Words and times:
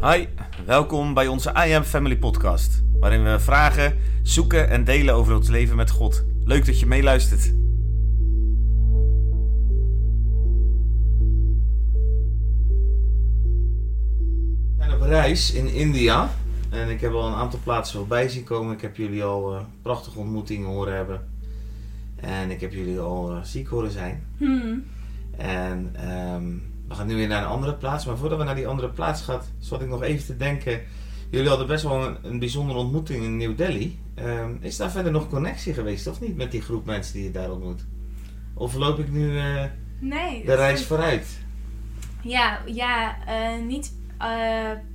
Hi, 0.00 0.26
welkom 0.66 1.14
bij 1.14 1.26
onze 1.26 1.50
I 1.66 1.72
Am 1.72 1.82
Family 1.82 2.16
podcast, 2.16 2.82
waarin 3.00 3.24
we 3.24 3.40
vragen, 3.40 3.98
zoeken 4.22 4.68
en 4.68 4.84
delen 4.84 5.14
over 5.14 5.36
ons 5.36 5.48
leven 5.48 5.76
met 5.76 5.90
God. 5.90 6.24
Leuk 6.44 6.66
dat 6.66 6.80
je 6.80 6.86
meeluistert. 6.86 7.52
We 14.66 14.74
zijn 14.76 14.92
op 14.92 15.00
reis 15.00 15.52
in 15.52 15.72
India 15.72 16.30
en 16.70 16.90
ik 16.90 17.00
heb 17.00 17.12
al 17.12 17.26
een 17.26 17.34
aantal 17.34 17.60
plaatsen 17.62 17.98
voorbij 17.98 18.28
zien 18.28 18.44
komen. 18.44 18.74
Ik 18.74 18.80
heb 18.80 18.96
jullie 18.96 19.24
al 19.24 19.54
eh, 19.54 19.60
prachtige 19.82 20.18
ontmoetingen 20.18 20.68
horen 20.68 20.96
hebben 20.96 21.26
en 22.16 22.50
ik 22.50 22.60
heb 22.60 22.72
jullie 22.72 22.98
al 22.98 23.30
eh, 23.30 23.42
ziek 23.42 23.68
horen 23.68 23.90
zijn. 23.90 24.24
Hmm. 24.36 24.84
En 25.36 25.90
ehm, 25.92 26.52
we 26.88 26.94
gaan 26.94 27.06
nu 27.06 27.14
weer 27.14 27.28
naar 27.28 27.42
een 27.42 27.48
andere 27.48 27.74
plaats. 27.74 28.04
Maar 28.06 28.16
voordat 28.16 28.38
we 28.38 28.44
naar 28.44 28.54
die 28.54 28.66
andere 28.68 28.88
plaats 28.88 29.22
gaan, 29.22 29.40
zat 29.58 29.80
ik 29.82 29.88
nog 29.88 30.02
even 30.02 30.26
te 30.26 30.36
denken. 30.36 30.80
Jullie 31.30 31.48
hadden 31.48 31.66
best 31.66 31.84
wel 31.84 32.06
een, 32.06 32.16
een 32.22 32.38
bijzondere 32.38 32.78
ontmoeting 32.78 33.24
in 33.24 33.36
New 33.36 33.56
Delhi. 33.56 33.98
Ehm, 34.14 34.50
is 34.60 34.76
daar 34.76 34.90
verder 34.90 35.12
nog 35.12 35.28
connectie 35.28 35.74
geweest 35.74 36.06
of 36.06 36.20
niet 36.20 36.36
met 36.36 36.50
die 36.50 36.60
groep 36.62 36.84
mensen 36.86 37.14
die 37.14 37.22
je 37.24 37.30
daar 37.30 37.50
ontmoet? 37.50 37.84
Of 38.54 38.74
loop 38.74 38.98
ik 38.98 39.10
nu 39.10 39.38
eh, 39.38 39.64
Nee. 40.00 40.44
de 40.44 40.54
reis 40.54 40.80
is- 40.80 40.86
vooruit? 40.86 41.38
Ja, 42.22 42.58
ja 42.66 43.16
eh, 43.26 43.62
niet 43.66 43.92
eh, 44.18 44.28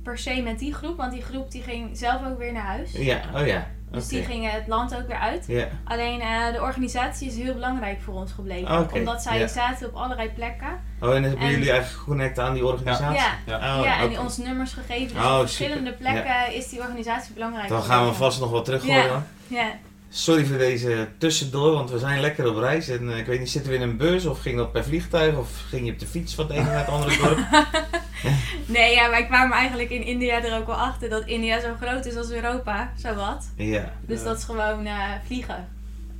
per 0.02 0.18
se 0.18 0.42
met 0.42 0.58
die 0.58 0.74
groep, 0.74 0.96
want 0.96 1.12
die 1.12 1.22
groep 1.22 1.50
die 1.50 1.62
ging 1.62 1.96
zelf 1.98 2.24
ook 2.26 2.38
weer 2.38 2.52
naar 2.52 2.66
huis. 2.66 2.92
Ja, 2.92 3.20
oh 3.34 3.46
ja. 3.46 3.70
Dus 3.92 4.06
die 4.08 4.22
gingen 4.22 4.50
het 4.50 4.66
land 4.66 4.94
ook 4.96 5.06
weer 5.06 5.16
uit. 5.18 5.44
Ja, 5.46 5.66
Alleen 5.84 6.20
eh, 6.20 6.52
de 6.52 6.60
organisatie 6.60 7.28
is 7.28 7.36
heel 7.36 7.54
belangrijk 7.54 8.00
voor 8.00 8.14
ons 8.14 8.32
gebleven. 8.32 8.78
Oké, 8.78 8.98
Omdat 8.98 9.22
zij 9.22 9.48
zaten 9.48 9.86
op 9.88 9.94
allerlei 9.94 10.28
plekken. 10.28 10.68
oh 11.00 11.14
en 11.14 11.22
hebben 11.22 11.40
En- 11.40 11.50
jullie 11.50 11.70
eigenlijk 11.70 11.98
geconnect 12.00 12.38
aan 12.38 12.54
die 12.54 12.64
organisatie? 12.66 13.20
Ja, 13.46 13.58
Ja. 13.58 13.78
Oh, 13.78 13.84
ja 13.84 13.98
en 14.00 14.08
die 14.08 14.20
ons 14.20 14.36
nummers 14.36 14.72
gegeven. 14.72 15.14
Dus 15.16 15.24
Oh, 15.24 15.32
op 15.34 15.40
verschillende 15.40 15.90
super. 15.90 15.92
plekken 16.12 16.54
is 16.54 16.68
die 16.68 16.80
organisatie 16.80 17.32
belangrijk. 17.34 17.68
Dan 17.68 17.82
gaan 17.82 18.06
we 18.06 18.12
vast 18.12 18.40
nog 18.40 18.50
wel 18.50 18.62
terug 18.62 18.86
Ja. 18.86 19.02
horen. 19.02 19.26
Ja. 19.46 19.70
Sorry 20.12 20.44
voor 20.44 20.58
deze 20.58 21.08
tussendoor, 21.18 21.72
want 21.72 21.90
we 21.90 21.98
zijn 21.98 22.20
lekker 22.20 22.48
op 22.48 22.56
reis. 22.56 22.88
En 22.88 23.10
eh, 23.12 23.18
ik 23.18 23.26
weet 23.26 23.38
niet, 23.38 23.50
zitten 23.50 23.70
we 23.70 23.76
in 23.76 23.82
een 23.82 23.96
bus 23.96 24.26
of 24.26 24.40
ging 24.40 24.56
dat 24.56 24.72
per 24.72 24.84
vliegtuig? 24.84 25.36
Of 25.36 25.48
ging 25.68 25.86
je 25.86 25.92
op 25.92 25.98
de 25.98 26.06
fiets 26.06 26.34
van 26.34 26.44
het 26.46 26.54
ene 26.54 26.64
naar 26.64 26.78
het 26.78 26.88
andere 26.88 27.16
dorp? 27.16 27.38
Nee, 28.66 28.94
ja, 28.94 29.10
wij 29.10 29.26
kwamen 29.26 29.56
eigenlijk 29.56 29.90
in 29.90 30.02
India 30.04 30.42
er 30.44 30.58
ook 30.58 30.66
wel 30.66 30.76
achter 30.76 31.08
dat 31.08 31.24
India 31.26 31.60
zo 31.60 31.68
groot 31.80 32.04
is 32.06 32.16
als 32.16 32.30
Europa, 32.30 32.92
zowat. 32.96 33.50
Ja. 33.56 33.92
Dus 34.06 34.18
Ja. 34.18 34.24
dat 34.24 34.36
is 34.38 34.44
gewoon 34.44 34.86
eh, 34.86 34.94
vliegen. 35.26 35.68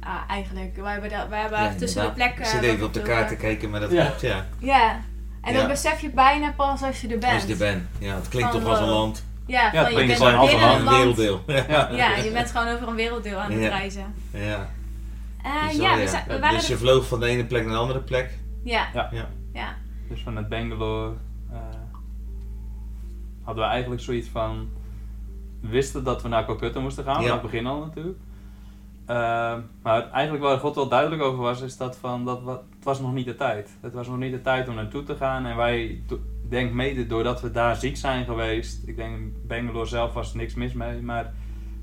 Ah, 0.00 0.14
eigenlijk. 0.28 0.76
Wij 0.76 0.92
hebben, 0.92 1.10
dat, 1.10 1.28
wij 1.28 1.40
hebben 1.40 1.58
Ja, 1.62 1.74
tussen 1.78 2.02
de 2.02 2.10
plekken... 2.12 2.40
Ik 2.40 2.46
zit 2.46 2.62
even 2.62 2.86
op 2.86 2.94
de 2.94 3.00
we 3.00 3.06
kaart 3.06 3.28
te 3.28 3.36
kijken, 3.36 3.70
maar 3.70 3.80
dat 3.80 3.90
Ja. 3.90 4.04
klopt, 4.04 4.20
ja. 4.20 4.34
over- 4.36 4.46
Ja. 4.58 5.00
En 5.42 5.54
dan 5.54 5.66
besef 5.68 6.00
je 6.00 6.10
bijna 6.10 6.52
pas 6.56 6.82
als 6.82 7.00
je 7.00 7.08
er 7.08 7.18
bent. 7.18 7.32
Als 7.32 7.42
je 7.42 7.50
er 7.52 7.56
bent. 7.56 7.82
Ja, 7.98 8.14
het 8.14 8.28
klinkt 8.28 8.50
Van, 8.50 8.60
toch 8.60 8.68
als 8.70 8.78
een 8.78 8.84
wow. 8.84 8.94
land. 8.94 9.24
Ja, 9.46 9.62
Ja, 9.62 9.70
van, 9.70 9.78
het 9.78 9.88
je 9.88 9.94
klinkt 9.94 10.06
bent 10.18 10.30
gewoon 10.30 10.40
als 10.40 10.52
een 10.52 10.88
werelddeel. 10.88 11.42
Ja. 11.46 11.88
Ja. 11.92 12.16
Je 12.16 12.30
bent 12.32 12.50
gewoon 12.50 12.68
over 12.74 12.88
een 12.88 12.94
werelddeel 12.94 13.38
aan 13.38 13.50
het 13.52 13.60
Ja. 13.62 13.68
reizen. 13.68 14.14
ja. 14.32 14.68
Eh, 15.42 15.68
Bizar, 15.68 15.82
ja, 15.90 15.94
we, 15.94 16.00
ja. 16.02 16.06
zijn- 16.08 16.24
we 16.28 16.38
waren 16.38 16.56
Dus 16.58 16.66
je 16.68 16.76
vloog 16.76 17.06
van 17.06 17.20
de 17.20 17.26
ene 17.26 17.44
plek 17.44 17.62
naar 17.64 17.72
de 17.72 17.78
andere 17.78 18.00
plek. 18.00 18.30
Ja, 18.64 18.88
Ja. 18.94 19.08
Ja. 19.12 19.28
ja. 19.52 19.74
Dus 20.08 20.20
vanuit 20.24 20.48
Bangalore 20.48 21.10
eh, 21.10 21.16
hadden 23.50 23.68
we 23.68 23.70
eigenlijk 23.70 24.02
zoiets 24.02 24.28
van... 24.28 24.68
Wisten 25.60 26.04
dat 26.04 26.22
we 26.22 26.28
naar 26.28 26.44
Calcutta 26.46 26.80
moesten 26.80 27.04
gaan, 27.04 27.22
Ja. 27.22 27.32
het 27.32 27.42
begin 27.42 27.66
al 27.66 27.80
natuurlijk. 27.80 28.18
Eh, 29.06 29.56
maar 29.82 30.10
eigenlijk 30.10 30.44
waar 30.44 30.58
God 30.58 30.74
wel 30.74 30.88
duidelijk 30.88 31.22
over 31.22 31.38
was, 31.38 31.60
is 31.60 31.76
dat 31.76 31.96
van, 31.96 32.24
dat 32.24 32.40
het 32.46 32.84
was 32.84 33.00
nog 33.00 33.12
niet 33.12 33.26
de 33.26 33.34
tijd. 33.34 33.70
Het 33.80 33.92
was 33.92 34.06
nog 34.06 34.18
niet 34.18 34.32
de 34.32 34.40
tijd 34.40 34.68
om 34.68 34.74
naartoe 34.74 35.02
te 35.02 35.16
gaan. 35.16 35.46
En 35.46 35.56
wij, 35.56 36.02
denk 36.48 36.72
mede 36.72 37.06
doordat 37.06 37.40
we 37.40 37.50
daar 37.50 37.76
ziek 37.76 37.96
zijn 37.96 38.24
geweest, 38.24 38.88
ik 38.88 38.96
denk 38.96 39.18
Bangalore 39.46 39.86
zelf 39.86 40.12
was 40.12 40.30
er 40.30 40.36
niks 40.36 40.54
mis 40.54 40.72
mee, 40.72 41.02
maar 41.02 41.32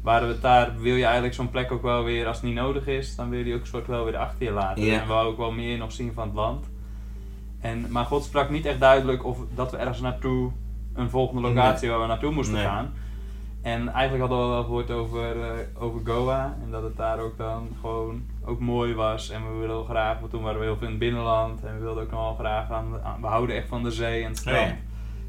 waren 0.02 0.28
we 0.28 0.40
daar, 0.40 0.80
wil 0.80 0.96
je 0.96 1.04
eigenlijk 1.04 1.34
zo'n 1.34 1.50
plek 1.50 1.72
ook 1.72 1.82
wel 1.82 2.04
weer, 2.04 2.28
als 2.28 2.36
het 2.38 2.46
niet 2.46 2.56
nodig 2.56 2.88
is, 2.88 3.16
dan 3.16 3.30
wil 3.30 3.38
je 3.38 3.46
die 3.46 3.56
ook 3.56 3.66
soort 3.66 3.88
wel 3.88 4.06
weer 4.06 4.18
achter 4.18 4.46
je 4.46 4.52
laten. 4.52 5.00
En 5.02 5.08
we 5.08 5.14
ook 5.14 5.38
wel 5.38 5.52
meer 5.52 5.78
nog 5.78 5.92
zien 5.92 6.14
van 6.14 6.28
het 6.28 6.36
land. 6.36 6.66
En, 7.60 7.86
maar 7.90 8.06
God 8.06 8.24
sprak 8.24 8.50
niet 8.50 8.66
echt 8.66 8.80
duidelijk 8.80 9.26
of 9.26 9.38
dat 9.56 9.72
we 9.72 9.78
ergens 9.78 10.02
naartoe, 10.02 10.52
een 10.98 11.10
volgende 11.10 11.42
locatie 11.42 11.90
waar 11.90 12.00
we 12.00 12.06
naartoe 12.08 12.32
moesten 12.32 12.56
Nee. 12.56 12.64
gaan. 12.66 12.94
En 13.62 13.88
eigenlijk 13.90 14.30
hadden 14.30 14.48
we 14.48 14.54
wel 14.54 14.64
gehoord 14.64 14.92
over, 14.92 15.42
eh, 15.42 15.50
over 15.84 16.02
Goa 16.04 16.58
en 16.64 16.72
dat 16.72 16.84
het 16.84 16.98
daar 16.98 17.20
ook 17.20 17.38
dan 17.38 17.68
gewoon 17.82 18.22
ook 18.46 18.60
mooi 18.60 18.94
was. 18.94 19.30
En 19.30 19.42
we 19.54 19.66
wilden 19.68 19.86
graag, 19.86 20.20
want 20.20 20.32
toen 20.32 20.42
waren 20.44 20.60
we 20.60 20.66
heel 20.66 20.76
veel 20.76 20.86
in 20.86 20.90
het 20.94 21.00
binnenland 21.00 21.64
en 21.64 21.74
we 21.74 21.80
wilden 21.84 22.04
ook 22.04 22.12
nog 22.12 22.20
wel 22.22 22.36
graag 22.36 22.72
aan, 22.72 22.92
de- 22.92 23.02
aan- 23.02 23.22
we 23.22 23.28
houden 23.28 23.56
echt 23.56 23.68
van 23.68 23.84
de 23.84 23.92
zee 23.92 24.22
en 24.24 24.28
het 24.30 24.38
strand. 24.38 24.68
Ja. 24.70 24.76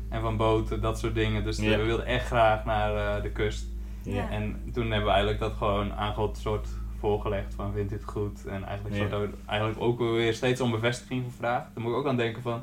En 0.08 0.20
van 0.20 0.36
boten, 0.36 0.80
dat 0.80 0.98
soort 0.98 1.14
dingen. 1.14 1.44
Dus 1.44 1.58
Ja. 1.58 1.76
we 1.76 1.84
wilden 1.84 2.06
echt 2.06 2.26
graag 2.26 2.64
naar 2.64 3.16
eh, 3.16 3.22
de 3.22 3.30
kust. 3.30 3.66
Ja. 4.02 4.30
En 4.30 4.70
toen 4.72 4.82
hebben 4.84 5.04
we 5.04 5.10
eigenlijk 5.10 5.40
dat 5.40 5.52
gewoon 5.52 5.92
aan 5.92 6.14
God 6.14 6.36
soort 6.38 6.68
voorgelegd 6.98 7.54
van 7.54 7.72
vindt 7.72 7.92
u 7.92 7.94
het 7.94 8.04
goed? 8.04 8.46
En 8.46 8.64
eigenlijk, 8.64 9.10
soort, 9.10 9.30
eigenlijk 9.46 9.80
ook 9.80 9.98
weer 9.98 10.34
steeds 10.34 10.60
om 10.60 10.70
bevestiging 10.70 11.24
gevraagd. 11.24 11.66
Dan 11.74 11.82
moet 11.82 11.92
ik 11.92 11.98
ook 11.98 12.06
aan 12.06 12.16
denken 12.16 12.42
van, 12.42 12.60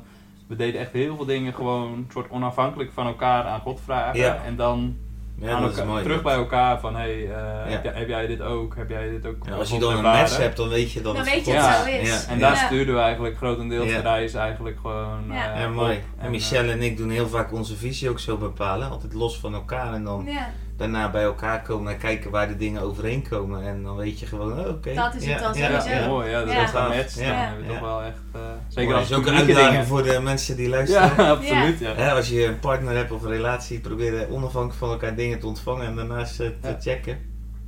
we 0.48 0.56
deden 0.56 0.80
echt 0.80 0.92
heel 0.92 1.16
veel 1.16 1.24
dingen 1.24 1.54
gewoon 1.54 2.06
soort 2.12 2.30
onafhankelijk 2.30 2.90
van 2.92 3.06
elkaar 3.06 3.44
aan 3.44 3.60
God 3.60 3.80
vragen. 3.84 4.18
Ja. 4.18 4.38
En 4.46 4.56
dan 4.56 4.96
Ja, 5.40 5.60
elkaar- 5.60 5.86
mooi. 5.86 6.02
terug 6.02 6.22
bij 6.22 6.34
elkaar 6.34 6.80
van, 6.80 6.96
hey, 6.96 7.12
eh, 7.14 7.28
Ja. 7.28 7.64
heb, 7.66 7.84
jij, 7.84 7.92
heb 7.94 8.08
jij 8.08 8.26
dit 8.26 8.40
ook? 8.40 8.76
Heb 8.76 8.88
jij 8.88 9.08
dit 9.10 9.26
ook? 9.26 9.36
Ja, 9.46 9.54
als 9.54 9.70
je 9.70 9.78
dan 9.78 9.96
een 9.96 10.02
match 10.02 10.36
hebt, 10.36 10.56
dan 10.56 10.68
weet 10.68 10.92
je 10.92 11.00
dat 11.00 11.14
Dan 11.16 11.24
het 11.24 11.34
weet 11.34 11.44
je 11.46 11.52
het 11.52 11.60
Ja. 11.64 11.82
zo 11.82 11.88
is. 11.88 12.08
Ja. 12.24 12.32
En 12.32 12.38
daar 12.38 12.56
stuurden 12.56 12.94
we 12.94 13.00
eigenlijk 13.00 13.36
grotendeels 13.36 13.90
Ja. 13.90 13.96
de 13.96 14.02
reis 14.02 14.34
eigenlijk 14.34 14.76
gewoon 14.82 15.24
Ja. 15.30 15.54
eh, 15.54 15.60
Ja, 15.60 15.68
mooi. 15.68 15.96
op. 15.96 16.02
En 16.18 16.30
Michelle 16.30 16.72
en 16.72 16.82
ik 16.82 16.96
doen 16.96 17.10
heel 17.10 17.28
vaak 17.28 17.52
onze 17.52 17.76
visie 17.76 18.10
ook 18.10 18.18
zo 18.18 18.36
bepalen. 18.36 18.90
Altijd 18.90 19.12
los 19.14 19.38
van 19.38 19.54
elkaar 19.54 19.92
en 19.94 20.04
dan 20.04 20.24
Ja, 20.26 20.48
daarna 20.76 21.10
bij 21.10 21.22
elkaar 21.22 21.62
komen 21.62 21.92
en 21.92 21.98
kijken 21.98 22.30
waar 22.30 22.48
de 22.48 22.56
dingen 22.56 22.82
overeenkomen. 22.82 23.62
En 23.66 23.82
dan 23.82 23.96
weet 23.96 24.18
je 24.20 24.26
gewoon, 24.26 24.52
oh, 24.60 24.68
oké. 24.68 24.94
Dat 24.94 25.14
is 25.14 25.26
het 25.26 25.38
dan 25.38 25.54
Ja, 25.54 25.80
sowieso. 25.80 26.00
ja, 26.00 26.06
mooi. 26.08 26.30
Ja, 26.30 26.40
dat 26.44 26.52
Ja. 26.52 26.64
is 26.64 26.72
match. 26.72 27.14
Ja. 27.18 27.24
Ja. 27.26 27.54
toch 27.68 27.80
wel 27.80 28.02
echt... 28.02 28.18
eh, 28.32 28.40
Zeker 28.68 28.94
als 28.94 29.10
is 29.10 29.16
ook 29.16 29.26
een 29.26 29.34
uitdaging 29.34 29.70
dingen. 29.70 29.86
voor 29.86 30.02
de 30.02 30.20
mensen 30.20 30.56
die 30.56 30.68
luisteren. 30.68 31.12
Ja, 31.16 31.30
absoluut. 31.36 31.78
Ja. 31.78 32.12
Als 32.16 32.28
je 32.28 32.44
een 32.46 32.58
partner 32.58 32.94
hebt 32.96 33.10
of 33.12 33.22
een 33.22 33.30
relatie, 33.30 33.80
probeer 33.80 34.28
onafhankelijk 34.30 34.78
van 34.78 34.90
elkaar 34.90 35.14
dingen 35.14 35.38
te 35.40 35.46
ontvangen 35.46 35.86
en 35.86 35.96
daarnaast 35.96 36.40
eh, 36.40 36.46
te 36.60 36.68
Ja. 36.68 36.76
checken. 36.80 37.18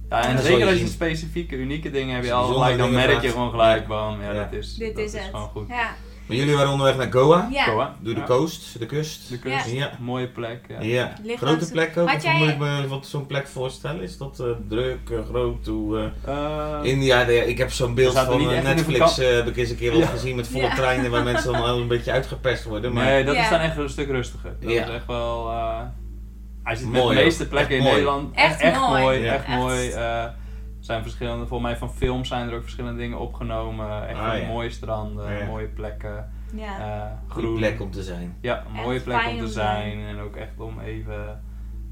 Ja, 0.09 0.25
En 0.29 0.39
zeker 0.39 0.59
je 0.59 0.65
als 0.65 0.73
je 0.73 0.79
zien. 0.79 0.89
specifieke, 0.89 1.57
unieke 1.57 1.91
dingen 1.91 2.11
hebt, 2.15 2.25
je 2.27 2.31
je 2.31 2.37
al 2.37 2.53
gelijk, 2.53 2.79
dan 2.79 2.93
merk 2.93 3.21
je 3.23 3.29
gewoon 3.31 3.51
gelijk, 3.51 3.81
Ja. 3.83 3.87
bam, 3.89 4.21
ja, 4.23 4.33
Ja. 4.33 4.43
dat 4.45 4.53
is, 4.53 4.75
Dit 4.75 4.97
dat 4.97 5.05
is 5.05 5.13
het. 5.13 5.23
gewoon 5.31 5.49
goed. 5.49 5.69
Ja. 5.69 5.91
Maar 6.29 6.37
jullie 6.37 6.55
waren 6.57 6.71
onderweg 6.71 6.97
naar 6.97 7.13
Goa, 7.13 7.49
Ja. 7.53 7.65
Goa. 7.65 7.95
door 8.01 8.15
de 8.15 8.21
Ja. 8.21 8.27
coast, 8.27 8.79
de 8.79 8.87
kust. 8.87 9.29
De 9.29 9.39
kust, 9.39 9.71
Ja. 9.71 9.91
mooie 10.01 10.27
plek. 10.29 10.61
Ja. 10.81 11.13
Grote 11.37 11.71
plek 11.71 11.97
ook. 11.97 12.11
Jij- 12.11 12.31
hoe 12.33 12.41
moet 12.41 12.49
ik 12.49 12.59
me 12.59 12.89
wat 12.89 13.07
zo'n 13.07 13.27
plek 13.27 13.47
voorstellen? 13.47 14.03
Is 14.03 14.19
dat 14.19 14.41
eh, 14.41 14.47
druk, 14.69 15.11
eh, 15.11 15.19
groot? 15.31 15.67
Hoe, 15.67 15.99
eh, 15.99 16.35
Eh, 16.35 16.79
India, 16.83 17.25
de- 17.25 17.47
ik 17.47 17.59
heb 17.59 17.71
zo'n 17.73 17.95
beeld 17.95 18.19
van 18.19 18.47
Netflix, 18.63 19.19
eh, 19.19 19.31
heb 19.35 19.47
ik 19.47 19.57
eens 19.57 19.71
een 19.71 19.77
keer 19.77 19.91
wel 19.91 20.01
Ja. 20.01 20.07
gezien 20.07 20.37
met 20.37 20.49
volle 20.49 20.65
Ja. 20.65 20.75
treinen 20.75 21.11
waar 21.11 21.23
mensen 21.33 21.53
dan 21.53 21.63
al 21.65 21.79
een 21.81 21.89
beetje 21.89 22.13
uitgepest 22.13 22.65
worden. 22.65 22.93
Maar 22.93 23.05
nee, 23.05 23.25
dat 23.25 23.35
Ja. 23.35 23.43
is 23.43 23.49
dan 23.51 23.61
echt 23.61 23.77
een 23.77 23.89
stuk 23.91 24.09
rustiger. 24.11 24.57
Dat 24.61 24.71
Ja. 24.73 24.85
is 24.85 24.91
echt 24.95 25.07
wel... 25.07 25.51
eh 25.51 25.81
als 26.65 26.79
je 26.79 26.85
het 26.85 26.95
Mooi 26.95 27.07
met 27.09 27.17
de 27.17 27.23
meeste 27.23 27.49
plekken 27.49 27.77
Echt 27.77 27.79
in 27.79 27.91
mooi. 27.91 27.95
Nederland... 28.05 28.35
Echt 28.37 28.61
echt 28.61 28.81
mooi. 28.81 29.03
mooi. 29.03 29.19
Ja. 29.19 29.33
Echt 29.35 29.45
Echt. 29.47 29.57
mooi. 29.57 29.91
Eh, 30.89 30.95
er 30.97 31.03
zijn 31.03 31.03
verschillende, 31.03 31.47
volgens 31.47 31.71
mij 31.71 31.79
van 31.79 31.91
films 31.95 32.29
zijn 32.29 32.49
er 32.49 32.55
ook 32.55 32.63
verschillende 32.63 32.99
dingen 33.01 33.19
opgenomen. 33.19 34.09
Echt 34.09 34.19
Ah, 34.19 34.39
ja. 34.41 34.47
mooie 34.47 34.71
stranden, 34.71 35.39
Ja. 35.39 35.45
mooie 35.47 35.67
plekken. 35.69 36.31
Ja. 36.55 36.79
eh 36.79 37.13
groen. 37.29 37.57
plek 37.57 37.81
om 37.81 37.91
te 37.91 38.03
zijn. 38.03 38.37
Ja, 38.41 38.61
een 38.61 38.75
Echt 38.77 38.85
mooie 38.85 39.01
plek 39.01 39.27
om 39.27 39.39
te 39.39 39.49
zijn 39.49 39.99
en 40.07 40.19
ook 40.19 40.37
echt 40.37 40.61
om 40.61 40.81
even 40.81 41.43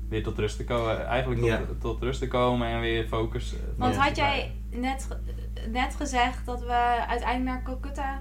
weer 0.09 0.23
tot 0.23 0.39
rust 0.39 0.57
te 0.57 0.65
komen. 0.65 1.07
Eigenlijk 1.07 1.41
tot, 1.41 1.51
Ja. 1.51 1.61
tot 1.81 2.03
rust 2.03 2.19
te 2.21 2.29
komen 2.29 2.69
en 2.69 2.81
weer 2.81 3.05
focus. 3.07 3.53
eh, 3.55 3.59
Want 3.77 3.97
had 3.97 4.17
jij 4.17 4.53
net, 4.71 5.09
ge- 5.11 5.69
net 5.71 5.95
gezegd 5.97 6.47
dat 6.47 6.61
we 6.61 7.05
uiteindelijk 7.09 7.45
naar 7.45 7.63
Calcutta 7.63 8.21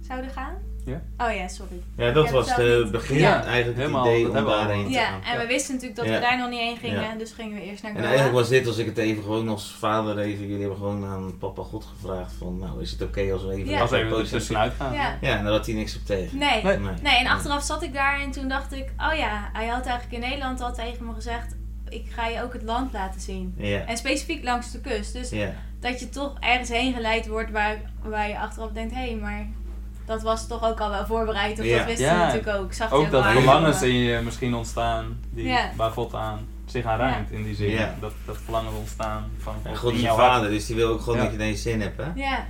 zouden 0.00 0.30
gaan? 0.30 0.54
Ja. 0.84 1.02
Oh 1.26 1.34
ja, 1.34 1.48
sorry. 1.48 1.80
Ja, 1.96 2.10
dat 2.10 2.30
was 2.30 2.54
het 2.56 2.90
begin 2.90 3.18
Ja, 3.18 3.34
eigenlijk 3.44 3.66
het 3.66 3.76
helemaal, 3.76 4.06
idee 4.06 4.28
om 4.28 4.34
hebben 4.34 4.52
we 4.52 4.58
al. 4.58 4.64
daarheen 4.66 4.84
te 4.84 4.90
Ja, 4.92 5.04
gaan. 5.04 5.22
en 5.22 5.38
we 5.40 5.46
wisten 5.46 5.74
natuurlijk 5.74 6.00
dat 6.00 6.08
Ja. 6.10 6.14
we 6.14 6.20
daar 6.20 6.38
nog 6.38 6.48
niet 6.50 6.58
heen 6.60 6.76
gingen, 6.76 7.00
Ja. 7.00 7.14
dus 7.14 7.32
gingen 7.32 7.54
we 7.58 7.62
eerst 7.64 7.82
naar 7.82 7.90
En 7.92 7.96
Goa. 7.98 8.06
eigenlijk 8.06 8.36
was 8.36 8.48
dit, 8.48 8.66
als 8.66 8.76
ik 8.78 8.86
het 8.86 8.98
even 8.98 9.22
gewoon 9.22 9.48
als 9.48 9.74
vader 9.78 10.18
even, 10.18 10.40
jullie 10.46 10.60
hebben 10.60 10.78
gewoon 10.78 11.04
aan 11.04 11.38
papa 11.38 11.62
God 11.62 11.84
gevraagd 11.84 12.32
van, 12.38 12.58
nou 12.58 12.82
is 12.82 12.90
het 12.90 13.02
oké 13.02 13.32
als 13.32 13.42
we 13.44 13.52
even... 13.52 13.70
Ja. 13.70 13.80
Als 13.80 13.90
even 13.92 14.18
er 14.18 14.28
tussenuit 14.28 14.72
gaan. 14.78 14.92
Ja. 14.92 15.18
Ja, 15.20 15.36
en 15.36 15.44
daar 15.44 15.52
had 15.52 15.66
hij 15.66 15.74
niks 15.74 15.96
op 15.96 16.04
tegen. 16.06 16.38
Nee. 16.38 16.62
Nee. 16.62 16.78
Nee. 16.78 16.92
nee, 17.02 17.16
en 17.16 17.26
achteraf 17.26 17.62
zat 17.62 17.82
ik 17.82 17.92
daar 17.92 18.20
en 18.20 18.30
toen 18.30 18.48
dacht 18.48 18.72
ik, 18.72 18.88
oh 18.96 19.16
ja, 19.18 19.50
hij 19.52 19.66
had 19.66 19.86
eigenlijk 19.86 20.22
in 20.22 20.28
Nederland 20.30 20.60
al 20.60 20.74
tegen 20.74 21.06
me 21.06 21.12
gezegd, 21.14 21.54
ik 21.88 22.04
ga 22.10 22.26
je 22.26 22.42
ook 22.42 22.52
het 22.52 22.62
land 22.62 22.92
laten 22.92 23.20
zien. 23.20 23.54
Ja. 23.56 23.84
En 23.84 23.96
specifiek 23.96 24.44
langs 24.44 24.70
de 24.72 24.80
kust. 24.80 25.12
Dus 25.12 25.30
Ja. 25.30 25.54
dat 25.80 26.00
je 26.00 26.08
toch 26.08 26.36
ergens 26.40 26.68
heen 26.68 26.94
geleid 26.94 27.26
wordt 27.26 27.50
waar, 27.50 27.76
waar 28.02 28.28
je 28.28 28.38
achteraf 28.38 28.70
denkt, 28.72 28.94
hé, 28.94 29.00
hey, 29.00 29.14
maar 29.16 29.46
dat 30.06 30.22
was 30.22 30.46
toch 30.46 30.64
ook 30.64 30.80
al 30.80 30.90
wel 30.90 31.06
voorbereid. 31.06 31.58
Of 31.58 31.64
Ja. 31.64 31.76
dat 31.78 31.86
wist 31.86 32.00
Ja. 32.00 32.12
je 32.12 32.18
natuurlijk 32.18 32.56
ook. 32.58 32.72
Zag 32.72 32.88
je 32.90 32.94
Ook 32.94 33.10
dat 33.10 33.24
verlangens 33.26 33.82
in 33.82 33.94
je 33.94 34.20
misschien 34.20 34.54
ontstaan, 34.54 35.20
die, 35.30 35.56
waar 35.76 35.90
God 35.90 36.14
aan 36.14 36.46
zich 36.66 36.84
aan 36.84 36.98
ruimt 36.98 37.30
in 37.30 37.44
die 37.44 37.54
zin. 37.54 37.78
Dat, 38.00 38.12
dat 38.26 38.36
verlangen 38.44 38.72
ontstaan 38.72 39.30
van 39.38 39.54
En 39.62 39.76
God 39.76 39.92
is 39.92 40.00
je 40.00 40.06
vader, 40.08 40.50
dus 40.50 40.66
die 40.66 40.76
wil 40.76 40.88
ook 40.88 41.00
gewoon 41.00 41.18
Ja. 41.18 41.24
dat 41.24 41.32
je 41.32 41.38
er 41.38 41.56
zin 41.56 41.80
hebt, 41.80 41.96
hè? 41.96 42.06
Ja, 42.14 42.44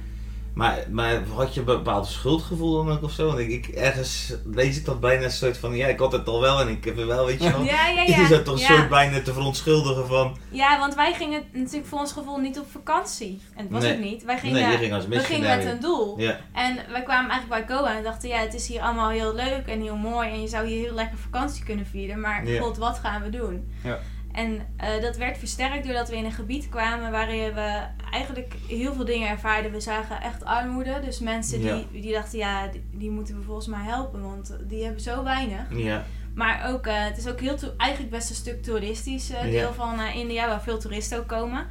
Maar, 0.54 0.78
maar 0.90 1.22
had 1.34 1.54
je 1.54 1.60
een 1.60 1.66
bepaald 1.66 2.06
schuldgevoel 2.06 2.84
dan 2.84 2.94
ook 2.96 3.02
of 3.02 3.12
zo? 3.12 3.26
Want 3.26 3.38
ik, 3.38 3.48
ik, 3.48 3.68
ergens 3.68 4.32
lees 4.44 4.76
ik 4.76 4.84
dat 4.84 5.00
bijna 5.00 5.24
een 5.24 5.30
soort 5.30 5.58
van, 5.58 5.76
ja, 5.76 5.86
ik 5.86 5.98
had 5.98 6.12
het 6.12 6.28
al 6.28 6.40
wel 6.40 6.60
en 6.60 6.68
ik 6.68 6.84
heb 6.84 6.96
het 6.96 7.06
wel, 7.06 7.26
weet 7.26 7.42
je 7.42 7.50
wel. 7.50 7.62
Ja, 7.74 7.88
ja, 7.88 8.02
ja. 8.02 8.26
zat 8.26 8.44
toch 8.44 8.54
een 8.54 8.60
ja. 8.60 8.66
soort 8.66 8.88
bijna 8.88 9.22
te 9.22 9.32
verontschuldigen 9.32 10.06
van, 10.06 10.36
Ja, 10.50 10.78
want 10.78 10.94
wij 10.94 11.12
gingen 11.12 11.42
natuurlijk 11.52 11.86
voor 11.86 11.98
ons 11.98 12.12
gevoel 12.12 12.38
niet 12.38 12.58
op 12.58 12.70
vakantie. 12.70 13.40
En 13.54 13.62
dat 13.62 13.72
was 13.72 13.82
Nee. 13.82 13.90
het 13.92 14.00
niet. 14.00 14.24
Wij 14.24 14.38
gingen, 14.38 14.68
nee, 14.68 14.76
ging 14.78 14.92
als 14.92 15.06
we 15.06 15.18
gingen 15.18 15.56
met 15.56 15.66
een 15.66 15.80
doel. 15.80 16.20
Ja, 16.20 16.38
En 16.52 16.78
wij 16.90 17.02
kwamen 17.02 17.30
eigenlijk 17.30 17.66
bij 17.66 17.76
Goa 17.76 17.96
en 17.96 18.02
dachten, 18.02 18.28
ja, 18.28 18.38
het 18.38 18.54
is 18.54 18.66
hier 18.68 18.80
allemaal 18.80 19.10
heel 19.10 19.34
leuk 19.34 19.66
en 19.66 19.80
heel 19.80 19.96
mooi. 19.96 20.28
En 20.30 20.40
je 20.40 20.48
zou 20.48 20.66
hier 20.66 20.86
heel 20.86 20.94
lekker 20.94 21.18
vakantie 21.18 21.64
kunnen 21.64 21.86
vieren. 21.86 22.20
Maar 22.20 22.44
god, 22.60 22.76
wat 22.76 22.98
gaan 22.98 23.22
we 23.22 23.30
doen? 23.30 23.72
Ja. 23.82 23.98
En 24.34 24.66
eh, 24.76 25.00
dat 25.00 25.16
werd 25.16 25.38
versterkt 25.38 25.84
doordat 25.84 26.08
we 26.08 26.16
in 26.16 26.24
een 26.24 26.32
gebied 26.32 26.68
kwamen 26.68 27.10
waarin 27.10 27.54
we 27.54 27.82
eigenlijk 28.10 28.54
heel 28.68 28.94
veel 28.94 29.04
dingen 29.04 29.28
ervaarden. 29.28 29.72
We 29.72 29.80
zagen 29.80 30.20
echt 30.20 30.44
armoede. 30.44 31.00
Dus 31.04 31.18
mensen 31.18 31.60
Ja. 31.62 31.74
die, 31.90 32.00
die 32.00 32.12
dachten, 32.12 32.38
ja, 32.38 32.66
die, 32.66 32.84
die 32.92 33.10
moeten 33.10 33.36
we 33.38 33.42
volgens 33.42 33.66
mij 33.66 33.82
helpen. 33.84 34.22
Want 34.22 34.56
die 34.68 34.84
hebben 34.84 35.02
zo 35.02 35.22
weinig. 35.24 35.60
ja, 35.70 36.04
Maar 36.34 36.70
ook, 36.72 36.86
eh, 36.86 37.04
het 37.04 37.16
is 37.18 37.26
ook 37.28 37.40
heel 37.40 37.56
eigenlijk 37.76 38.10
best 38.12 38.28
een 38.30 38.34
stuk 38.36 38.62
toeristisch 38.62 39.30
eh, 39.30 39.44
Ja. 39.44 39.50
deel 39.50 39.72
van 39.72 40.00
India, 40.00 40.48
waar 40.48 40.62
veel 40.62 40.78
toeristen 40.78 41.18
ook 41.18 41.26
komen. 41.28 41.66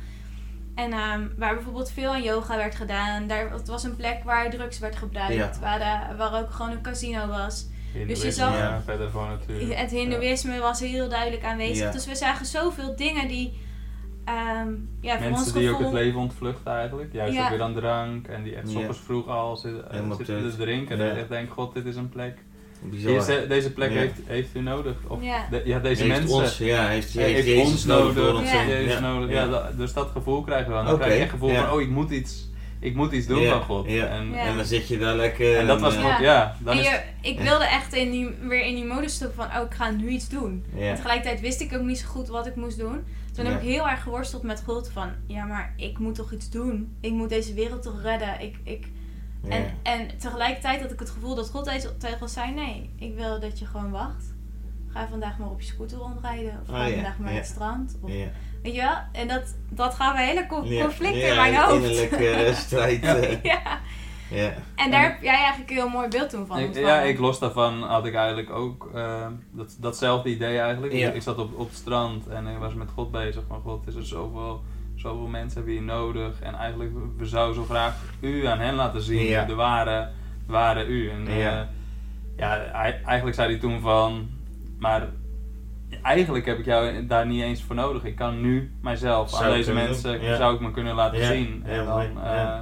En 0.76 0.92
ehm, 0.94 1.28
waar 1.38 1.54
bijvoorbeeld 1.54 1.92
veel 1.92 2.12
aan 2.12 2.24
yoga 2.24 2.56
werd 2.58 2.76
gedaan. 2.76 3.28
Daar, 3.28 3.52
het 3.52 3.68
was 3.68 3.84
een 3.84 3.96
plek 3.96 4.24
waar 4.24 4.50
drugs 4.50 4.80
werd 4.80 4.96
gebruikt. 4.96 5.60
Waar, 5.60 5.80
de- 5.80 6.16
waar 6.16 6.42
ook 6.42 6.52
gewoon 6.52 6.72
een 6.72 6.82
casino 6.82 7.28
was. 7.28 7.66
Dus 8.08 8.22
zag- 8.36 8.58
ja, 8.58 8.82
verder 8.86 9.10
van 9.10 9.28
natuurlijk. 9.28 9.76
Het 9.80 9.92
hindoeïsme 9.92 10.60
was 10.60 10.80
heel 10.80 11.10
duidelijk 11.10 11.44
aanwezig. 11.44 11.86
Ja. 11.86 11.92
Dus 11.92 12.06
we 12.06 12.16
zagen 12.16 12.46
zoveel 12.46 12.96
dingen 12.96 13.28
die 13.28 13.54
ehm, 14.26 14.70
ja, 15.02 15.18
voor 15.18 15.28
ons 15.28 15.36
Mensen 15.38 15.54
die 15.60 15.70
ook 15.70 15.76
gevoel... 15.76 15.94
het 15.94 16.04
leven 16.04 16.20
ontvluchten 16.20 16.72
eigenlijk. 16.74 17.14
Juist 17.14 17.34
Ja. 17.34 17.44
ook 17.44 17.50
weer 17.50 17.62
aan 17.62 17.74
drank. 17.74 18.28
En 18.28 18.44
die 18.44 18.56
echt 18.56 18.72
Ja. 18.72 18.80
soms 18.82 18.98
vroeg 19.00 19.28
al 19.28 19.58
zitten, 19.58 19.86
Helemaal 19.90 20.18
zitten 20.18 20.42
tut. 20.42 20.52
te 20.52 20.58
drinken. 20.58 20.98
Ja. 20.98 21.12
Ik 21.12 21.18
echt 21.18 21.30
denk, 21.30 21.52
god, 21.52 21.74
dit 21.74 21.86
is 21.86 21.96
een 21.96 22.10
plek. 22.10 22.38
Deze, 22.92 23.46
deze 23.48 23.74
plek 23.74 23.92
Ja. 23.92 23.98
heeft, 24.00 24.20
heeft 24.26 24.56
u 24.56 24.60
nodig. 24.62 24.96
Of 25.08 25.24
Ja. 25.24 25.48
de- 25.50 25.62
ja, 25.66 25.80
deze 25.80 26.04
heeft 26.04 26.18
mensen. 26.20 26.38
ons, 26.42 26.58
ja, 26.58 26.88
heeft, 26.88 27.14
Hij 27.14 27.24
heeft, 27.24 27.36
heeft 27.36 27.48
Jezus 27.48 27.72
ons 27.72 27.86
nodig 27.86 28.16
nodig, 28.16 28.52
Ja. 28.54 28.66
Jezus 28.68 28.94
Ja. 28.94 29.00
nodig. 29.00 29.30
Ja, 29.32 29.48
dat- 29.48 29.78
dus 29.78 29.94
dat 29.94 30.10
gevoel 30.10 30.42
krijgen 30.42 30.68
we 30.68 30.74
dan. 30.74 30.86
Dan 30.86 30.94
Oké, 30.94 31.04
krijg 31.04 31.18
je 31.18 31.24
echt 31.24 31.32
het 31.32 31.40
gevoel 31.42 31.56
ja. 31.56 31.66
van, 31.66 31.76
oh, 31.76 31.82
ik 31.82 31.90
moet 31.90 32.12
iets, 32.12 32.50
ik 32.84 32.96
moet 32.96 33.12
iets 33.12 33.28
doen 33.28 33.40
Ja, 33.42 33.50
van 33.52 33.62
God. 33.64 33.86
ja. 33.90 34.06
En. 34.08 34.34
En 34.34 34.56
dan 34.56 34.66
zit 34.66 34.88
je 34.88 34.98
daar 34.98 35.16
lekker. 35.16 35.58
en 35.58 35.68
dat 35.68 35.80
was 35.82 35.96
eh, 35.96 36.02
God, 36.02 36.12
Ja. 36.12 36.22
ja. 36.22 36.56
Dan 36.60 36.74
En 36.74 36.80
is, 36.80 36.86
je, 36.86 37.02
ik 37.22 37.40
wilde 37.40 37.66
echt 37.66 37.94
in 37.94 38.12
die, 38.12 38.30
weer 38.42 38.66
in 38.66 38.76
die 38.76 38.86
modus 38.86 39.14
stoppen 39.16 39.36
van, 39.50 39.60
oh, 39.62 39.66
ik 39.66 39.74
ga 39.74 39.90
nu 39.90 40.10
iets 40.10 40.30
doen. 40.30 40.66
En 40.80 40.96
tegelijkertijd 40.96 41.42
wist 41.42 41.62
ik 41.62 41.74
ook 41.74 41.82
niet 41.82 41.98
zo 42.00 42.08
goed 42.08 42.28
wat 42.28 42.48
ik 42.48 42.56
moest 42.56 42.78
doen. 42.78 43.04
Toen 43.34 43.46
heb 43.46 43.62
ik 43.62 43.68
heel 43.68 43.90
erg 43.90 44.04
geworsteld 44.04 44.44
met 44.44 44.64
God 44.66 44.90
van, 44.90 45.10
ja, 45.28 45.46
maar 45.46 45.74
ik 45.78 45.98
moet 46.00 46.16
toch 46.16 46.32
iets 46.32 46.50
doen. 46.50 46.96
Ik 47.02 47.12
moet 47.12 47.30
deze 47.30 47.54
wereld 47.54 47.84
toch 47.84 48.02
redden. 48.02 48.42
Ik, 48.42 48.56
ik... 48.64 48.88
En, 49.50 49.66
en 49.84 50.18
tegelijkertijd 50.18 50.82
had 50.82 50.92
ik 50.92 51.00
het 51.00 51.10
gevoel 51.10 51.36
dat 51.36 51.50
God 51.50 51.64
tegen 51.98 52.22
ons 52.22 52.34
zei, 52.34 52.52
nee, 52.52 52.90
ik 53.00 53.16
wil 53.16 53.40
dat 53.40 53.60
je 53.60 53.66
gewoon 53.66 53.92
wacht. 53.92 54.33
Ga 54.94 55.08
vandaag 55.10 55.38
maar 55.38 55.50
op 55.50 55.60
je 55.62 55.66
scooter 55.68 55.98
rondrijden. 55.98 56.60
Of 56.62 56.68
ga 56.76 56.82
Oh, 56.84 56.88
ja. 56.88 56.94
vandaag 56.94 57.18
maar 57.18 57.28
Ja. 57.28 57.34
naar 57.34 57.42
het 57.44 57.46
strand. 57.52 57.98
Of, 58.02 58.12
Ja. 58.12 58.26
Weet 58.64 58.74
je 58.76 58.82
wel? 58.82 58.98
En 59.12 59.28
dat, 59.28 59.56
dat 59.70 59.94
gaf 59.94 60.14
een 60.14 60.26
hele 60.26 60.46
co- 60.48 60.64
Ja. 60.66 60.82
conflict 60.84 61.16
Ja, 61.16 61.28
in 61.28 61.36
mijn 61.36 61.56
hoofd. 61.56 61.74
Innerlijke 61.84 62.30
eh, 62.30 62.54
strijd. 62.66 63.02
Ja. 63.02 63.16
eh, 63.16 63.44
ja. 64.30 64.54
En 64.76 64.92
daar 64.92 65.02
heb 65.04 65.22
jij 65.22 65.36
eigenlijk 65.36 65.70
een 65.70 65.76
heel 65.76 65.90
mooi 65.90 66.08
beeld 66.08 66.30
toen 66.30 66.46
van 66.48 66.58
ontvangen. 66.64 66.88
ja, 66.88 67.02
ik 67.02 67.20
los 67.20 67.40
daarvan 67.40 67.82
had 67.84 68.06
ik 68.06 68.14
eigenlijk 68.14 68.50
ook 68.50 68.90
eh, 68.94 69.28
dat, 69.52 69.76
datzelfde 69.80 70.30
idee 70.30 70.60
eigenlijk. 70.60 70.94
Ja. 70.94 71.10
Ik, 71.12 71.22
zat 71.22 71.38
op, 71.38 71.60
op 71.60 71.68
het 71.68 71.78
strand 71.78 72.28
en 72.28 72.48
ik 72.48 72.58
was 72.58 72.74
met 72.74 72.90
God 72.94 73.12
bezig. 73.12 73.44
Van 73.48 73.62
God, 73.62 73.88
is 73.88 73.96
er 73.96 74.06
zoveel, 74.06 74.64
zoveel 74.96 75.28
mensen 75.28 75.58
hebben 75.58 75.74
hier 75.74 75.84
nodig. 75.84 76.40
En 76.42 76.56
eigenlijk, 76.56 76.92
we 77.18 77.26
zouden 77.26 77.56
zo 77.56 77.64
graag 77.64 77.96
u 78.20 78.46
aan 78.46 78.60
hen 78.60 78.74
laten 78.76 79.02
zien. 79.02 79.26
Ja. 79.26 79.46
De 79.46 79.56
ware, 79.56 80.10
ware 80.48 80.86
u. 80.86 81.10
En 81.10 81.28
eh, 81.28 81.40
Ja. 82.38 82.72
eigenlijk 83.06 83.36
zei 83.36 83.50
hij 83.52 83.60
toen 83.60 83.82
van, 83.82 84.30
maar 84.84 85.10
eigenlijk 86.02 86.46
heb 86.46 86.60
ik 86.60 86.66
jou 86.66 87.06
daar 87.06 87.26
niet 87.26 87.42
eens 87.42 87.64
voor 87.64 87.76
nodig. 87.76 88.04
Ik 88.04 88.16
kan 88.16 88.42
nu 88.42 88.72
mijzelf 88.82 89.30
Zou 89.30 89.44
aan 89.44 89.52
deze 89.52 89.64
kunnen 89.64 89.84
mensen, 89.84 90.22
ja. 90.22 90.36
zou 90.36 90.56
ik 90.56 90.62
me 90.62 90.72
kunnen 90.72 90.96
laten 90.96 91.20
Ja, 91.20 91.28
zien. 91.28 91.64
En 91.66 91.86
dan 91.86 92.24
eh, 92.24 92.60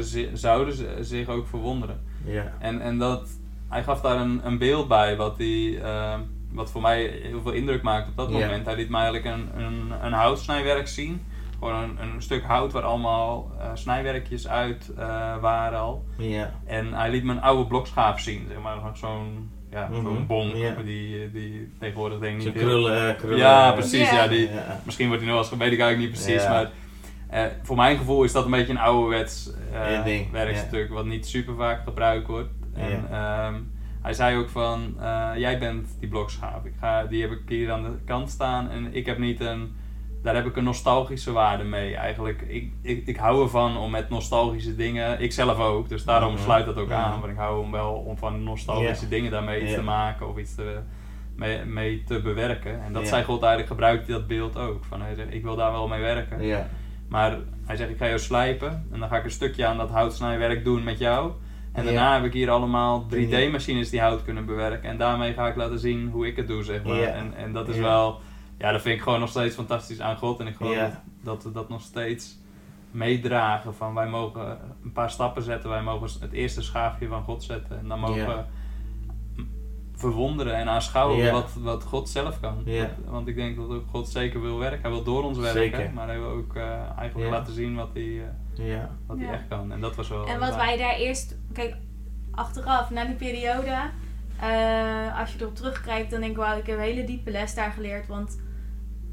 ze, 0.00 0.30
zouden 0.32 0.74
ze 0.74 0.96
zich 1.00 1.28
ook 1.28 1.46
verwonderen. 1.46 2.00
Ja. 2.24 2.52
En, 2.58 2.80
en 2.80 2.98
dat, 2.98 3.28
hij 3.68 3.82
gaf 3.82 4.00
daar 4.00 4.20
een, 4.20 4.40
een 4.46 4.58
beeld 4.58 4.88
bij 4.88 5.16
wat, 5.16 5.36
die, 5.36 5.80
eh, 5.80 6.18
wat 6.52 6.70
voor 6.70 6.82
mij 6.82 7.20
heel 7.22 7.40
veel 7.40 7.52
indruk 7.52 7.82
maakte 7.82 8.10
op 8.10 8.16
dat 8.16 8.30
moment. 8.30 8.66
Hij 8.66 8.76
liet 8.76 8.88
mij 8.88 9.02
eigenlijk 9.02 9.36
een, 9.36 9.64
een, 9.64 9.92
een 10.02 10.12
houtsnijwerk 10.12 10.88
zien. 10.88 11.20
Gewoon 11.58 11.74
een, 11.74 11.96
een 12.00 12.22
stuk 12.22 12.44
hout 12.44 12.72
waar 12.72 12.82
allemaal 12.82 13.50
eh, 13.58 13.70
snijwerkjes 13.74 14.48
uit 14.48 14.92
waren 15.40 15.78
al. 15.78 16.04
En 16.64 16.92
hij 16.92 17.10
liet 17.10 17.24
me 17.24 17.32
een 17.32 17.42
oude 17.42 17.66
blokschaaf 17.66 18.20
zien, 18.20 18.46
zeg 18.48 18.60
maar. 18.60 18.76
Zo'n 18.94 19.50
ja, 19.76 19.88
zo'n 20.02 20.26
bonk 20.26 20.54
ja. 20.54 20.74
die, 20.84 21.30
die 21.30 21.72
tegenwoordig 21.78 22.18
denk 22.18 22.38
ik 22.38 22.44
niet 22.44 22.62
krullen, 22.62 23.08
eh, 23.08 23.16
krullen. 23.16 23.38
Ja, 23.38 23.68
eh, 23.68 23.74
precies. 23.74 24.10
Ja. 24.10 24.26
Die. 24.26 24.50
Misschien 24.84 25.06
wordt 25.08 25.22
hij 25.22 25.32
nog 25.32 25.40
wel 25.40 25.50
eens, 25.50 25.62
weet 25.62 25.72
ik 25.72 25.80
eigenlijk 25.80 25.98
niet 25.98 26.22
precies. 26.22 26.48
Maar 26.48 26.70
eh, 27.28 27.44
voor 27.62 27.76
mijn 27.76 27.96
gevoel 27.96 28.24
is 28.24 28.32
dat 28.32 28.44
een 28.44 28.50
beetje 28.50 28.72
een 28.72 28.78
ouderwets 28.78 29.50
eh 29.72 30.04
ding, 30.04 30.30
werkstuk, 30.30 30.90
wat 30.90 31.04
niet 31.04 31.26
super 31.26 31.54
vaak 31.54 31.82
gebruikt 31.84 32.26
wordt. 32.26 32.50
En 32.74 33.06
ehm, 33.10 33.54
hij 34.02 34.12
zei 34.12 34.36
ook 34.36 34.48
van, 34.48 34.94
eh, 35.00 35.30
jij 35.36 35.58
bent 35.58 35.96
die 36.00 36.08
blokschaaf. 36.08 36.64
Ik 36.64 36.74
ga, 36.80 37.04
die 37.04 37.22
heb 37.22 37.30
ik 37.30 37.40
hier 37.48 37.72
aan 37.72 37.82
de 37.82 37.98
kant 38.04 38.30
staan 38.30 38.70
en 38.70 38.94
ik 38.94 39.06
heb 39.06 39.18
niet 39.18 39.40
een, 39.40 39.76
daar 40.26 40.34
heb 40.34 40.46
ik 40.46 40.56
een 40.56 40.64
nostalgische 40.64 41.32
waarde 41.32 41.64
mee 41.64 41.94
eigenlijk. 41.96 42.42
Ik, 42.46 42.70
ik, 42.82 43.06
ik 43.06 43.16
hou 43.16 43.42
ervan 43.42 43.76
om 43.76 43.90
met 43.90 44.08
nostalgische 44.10 44.76
dingen, 44.76 45.20
ik 45.20 45.32
zelf 45.32 45.58
ook, 45.58 45.88
dus 45.88 46.04
daarom 46.04 46.32
Mhm. 46.32 46.42
sluit 46.42 46.66
dat 46.66 46.76
ook 46.76 46.90
aan. 46.90 47.20
Want 47.20 47.32
ik 47.32 47.38
hou 47.38 47.60
om 47.62 47.70
wel 47.70 47.92
om 47.92 48.16
van 48.18 48.42
nostalgische 48.42 49.08
dingen 49.08 49.30
daarmee 49.30 49.62
iets 49.62 49.74
te 49.74 49.82
maken 49.82 50.28
of 50.28 50.38
iets 50.38 50.54
te, 50.54 50.78
mee, 51.36 51.64
mee 51.64 52.04
te 52.04 52.20
bewerken. 52.20 52.84
En 52.84 52.92
dat 52.92 53.02
zei 53.08 53.24
God 53.24 53.38
eigenlijk, 53.42 53.68
gebruikt 53.72 54.08
dat 54.08 54.26
beeld 54.26 54.58
ook. 54.58 54.84
Van, 54.84 55.02
hij 55.02 55.14
zegt, 55.14 55.34
ik 55.34 55.42
wil 55.42 55.56
daar 55.56 55.72
wel 55.72 55.88
mee 55.88 56.00
werken. 56.00 56.40
Maar 57.08 57.36
hij 57.64 57.76
zegt, 57.76 57.90
ik 57.90 57.96
ga 57.98 58.06
jou 58.06 58.18
slijpen 58.18 58.86
en 58.92 59.00
dan 59.00 59.08
ga 59.08 59.16
ik 59.16 59.24
een 59.24 59.30
stukje 59.30 59.66
aan 59.66 59.76
dat 59.76 59.90
houtsnijwerk 59.90 60.64
doen 60.64 60.84
met 60.84 60.98
jou. 60.98 61.30
En 61.72 61.84
daarna 61.84 62.14
heb 62.14 62.24
ik 62.24 62.32
hier 62.32 62.50
allemaal 62.50 63.06
3D-machines 63.14 63.90
die 63.90 64.00
hout 64.00 64.24
kunnen 64.24 64.44
bewerken. 64.46 64.90
En 64.90 64.96
daarmee 64.98 65.32
ga 65.32 65.48
ik 65.48 65.56
laten 65.56 65.78
zien 65.78 66.08
hoe 66.12 66.26
ik 66.26 66.36
het 66.36 66.46
doe, 66.46 66.62
zeg 66.62 66.82
maar. 66.84 66.96
En, 67.14 67.34
en 67.36 67.52
dat 67.52 67.68
is 67.68 67.76
wel, 67.78 68.20
ja, 68.58 68.72
dat 68.72 68.82
vind 68.82 68.96
ik 68.96 69.02
gewoon 69.02 69.20
nog 69.20 69.28
steeds 69.28 69.54
fantastisch 69.54 70.00
aan 70.00 70.16
God. 70.16 70.40
En 70.40 70.46
ik 70.46 70.56
geloof 70.56 70.74
Ja. 70.74 70.82
dat, 70.82 70.94
dat 71.20 71.42
we 71.44 71.52
dat 71.52 71.68
nog 71.68 71.80
steeds 71.80 72.38
meedragen. 72.90 73.74
Van 73.74 73.94
wij 73.94 74.08
mogen 74.08 74.58
een 74.84 74.92
paar 74.92 75.10
stappen 75.10 75.42
zetten, 75.42 75.70
wij 75.70 75.82
mogen 75.82 76.08
het 76.20 76.32
eerste 76.32 76.62
schaafje 76.62 77.08
van 77.08 77.22
God 77.22 77.42
zetten. 77.42 77.78
En 77.78 77.88
dan 77.88 78.00
mogen 78.00 78.16
Ja. 78.16 78.26
we 79.36 79.44
verwonderen 79.98 80.54
en 80.54 80.68
aanschouwen 80.68 81.16
Ja. 81.18 81.32
wat, 81.32 81.52
wat 81.54 81.82
God 81.84 82.08
zelf 82.08 82.40
kan. 82.40 82.62
Ja. 82.64 82.90
Want 83.06 83.28
ik 83.28 83.34
denk 83.34 83.56
dat 83.56 83.68
ook 83.70 83.84
God 83.90 84.08
zeker 84.08 84.40
wil 84.40 84.58
werken. 84.58 84.80
Hij 84.80 84.90
wil 84.90 85.02
door 85.02 85.22
ons 85.24 85.38
werken, 85.38 85.60
Zeker. 85.62 85.90
maar 85.94 86.06
hij 86.06 86.18
wil 86.18 86.28
ook 86.30 86.54
eh, 86.54 86.62
eigenlijk 86.96 87.30
Ja. 87.30 87.36
laten 87.38 87.52
zien 87.54 87.74
wat 87.76 87.88
hij, 87.92 88.02
eh, 88.56 88.68
Ja. 88.68 88.90
wat 89.06 89.16
hij 89.16 89.26
Ja. 89.26 89.32
echt 89.32 89.48
kan. 89.48 89.72
En 89.72 89.80
dat 89.80 89.96
was 89.96 90.08
wel. 90.08 90.26
En 90.26 90.38
wat 90.40 90.56
wij 90.56 90.76
daar 90.76 90.94
eerst, 90.96 91.36
kijk, 91.52 91.74
achteraf, 92.30 92.90
na 92.90 93.04
die 93.04 93.14
periode, 93.14 93.76
eh, 94.40 95.18
als 95.20 95.32
je 95.32 95.38
erop 95.40 95.54
terugkijkt, 95.56 96.10
dan 96.10 96.20
denk 96.20 96.32
ik, 96.32 96.38
wauw, 96.38 96.58
ik 96.58 96.66
heb 96.66 96.76
een 96.76 96.82
hele 96.82 97.04
diepe 97.04 97.30
les 97.30 97.54
daar 97.54 97.70
geleerd. 97.72 98.06
Want 98.06 98.40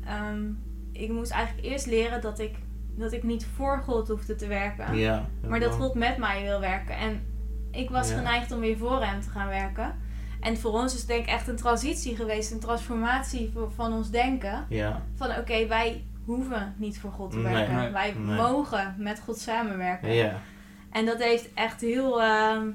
ehm, 0.05 0.43
ik 0.91 1.11
moest 1.11 1.31
eigenlijk 1.31 1.67
eerst 1.67 1.85
leren 1.85 2.21
dat 2.21 2.39
ik, 2.39 2.55
dat 2.97 3.11
ik 3.13 3.23
niet 3.23 3.47
voor 3.55 3.77
God 3.85 4.07
hoefde 4.07 4.35
te 4.35 4.47
werken, 4.47 4.97
Ja. 4.97 5.25
maar 5.47 5.59
dat 5.59 5.73
God 5.75 5.93
met 5.93 6.17
mij 6.17 6.41
wil 6.43 6.59
werken. 6.59 6.97
En 6.97 7.21
ik 7.71 7.89
was 7.89 8.09
Ja. 8.09 8.15
geneigd 8.17 8.51
om 8.51 8.59
weer 8.59 8.77
voor 8.77 9.03
hem 9.03 9.21
te 9.21 9.29
gaan 9.29 9.47
werken. 9.47 9.95
En 10.39 10.57
voor 10.57 10.71
ons 10.71 10.93
is 10.93 10.99
het 10.99 11.07
denk 11.07 11.23
ik 11.23 11.29
echt 11.29 11.47
een 11.47 11.55
transitie 11.55 12.15
geweest, 12.15 12.51
een 12.51 12.59
transformatie 12.59 13.53
van 13.75 13.93
ons 13.93 14.09
denken. 14.09 14.65
Ja. 14.69 15.01
Van 15.15 15.29
oké, 15.37 15.67
wij 15.67 16.03
hoeven 16.25 16.73
niet 16.77 16.99
voor 16.99 17.11
God 17.11 17.31
te 17.31 17.39
werken. 17.41 17.75
Nee. 17.75 17.89
Wij 17.91 18.13
Nee. 18.17 18.35
mogen 18.35 18.95
met 18.97 19.19
God 19.19 19.37
samenwerken. 19.37 20.13
Ja. 20.13 20.39
En 20.91 21.05
dat 21.05 21.23
heeft 21.23 21.53
echt 21.53 21.81
heel. 21.81 22.21
ehm, 22.21 22.67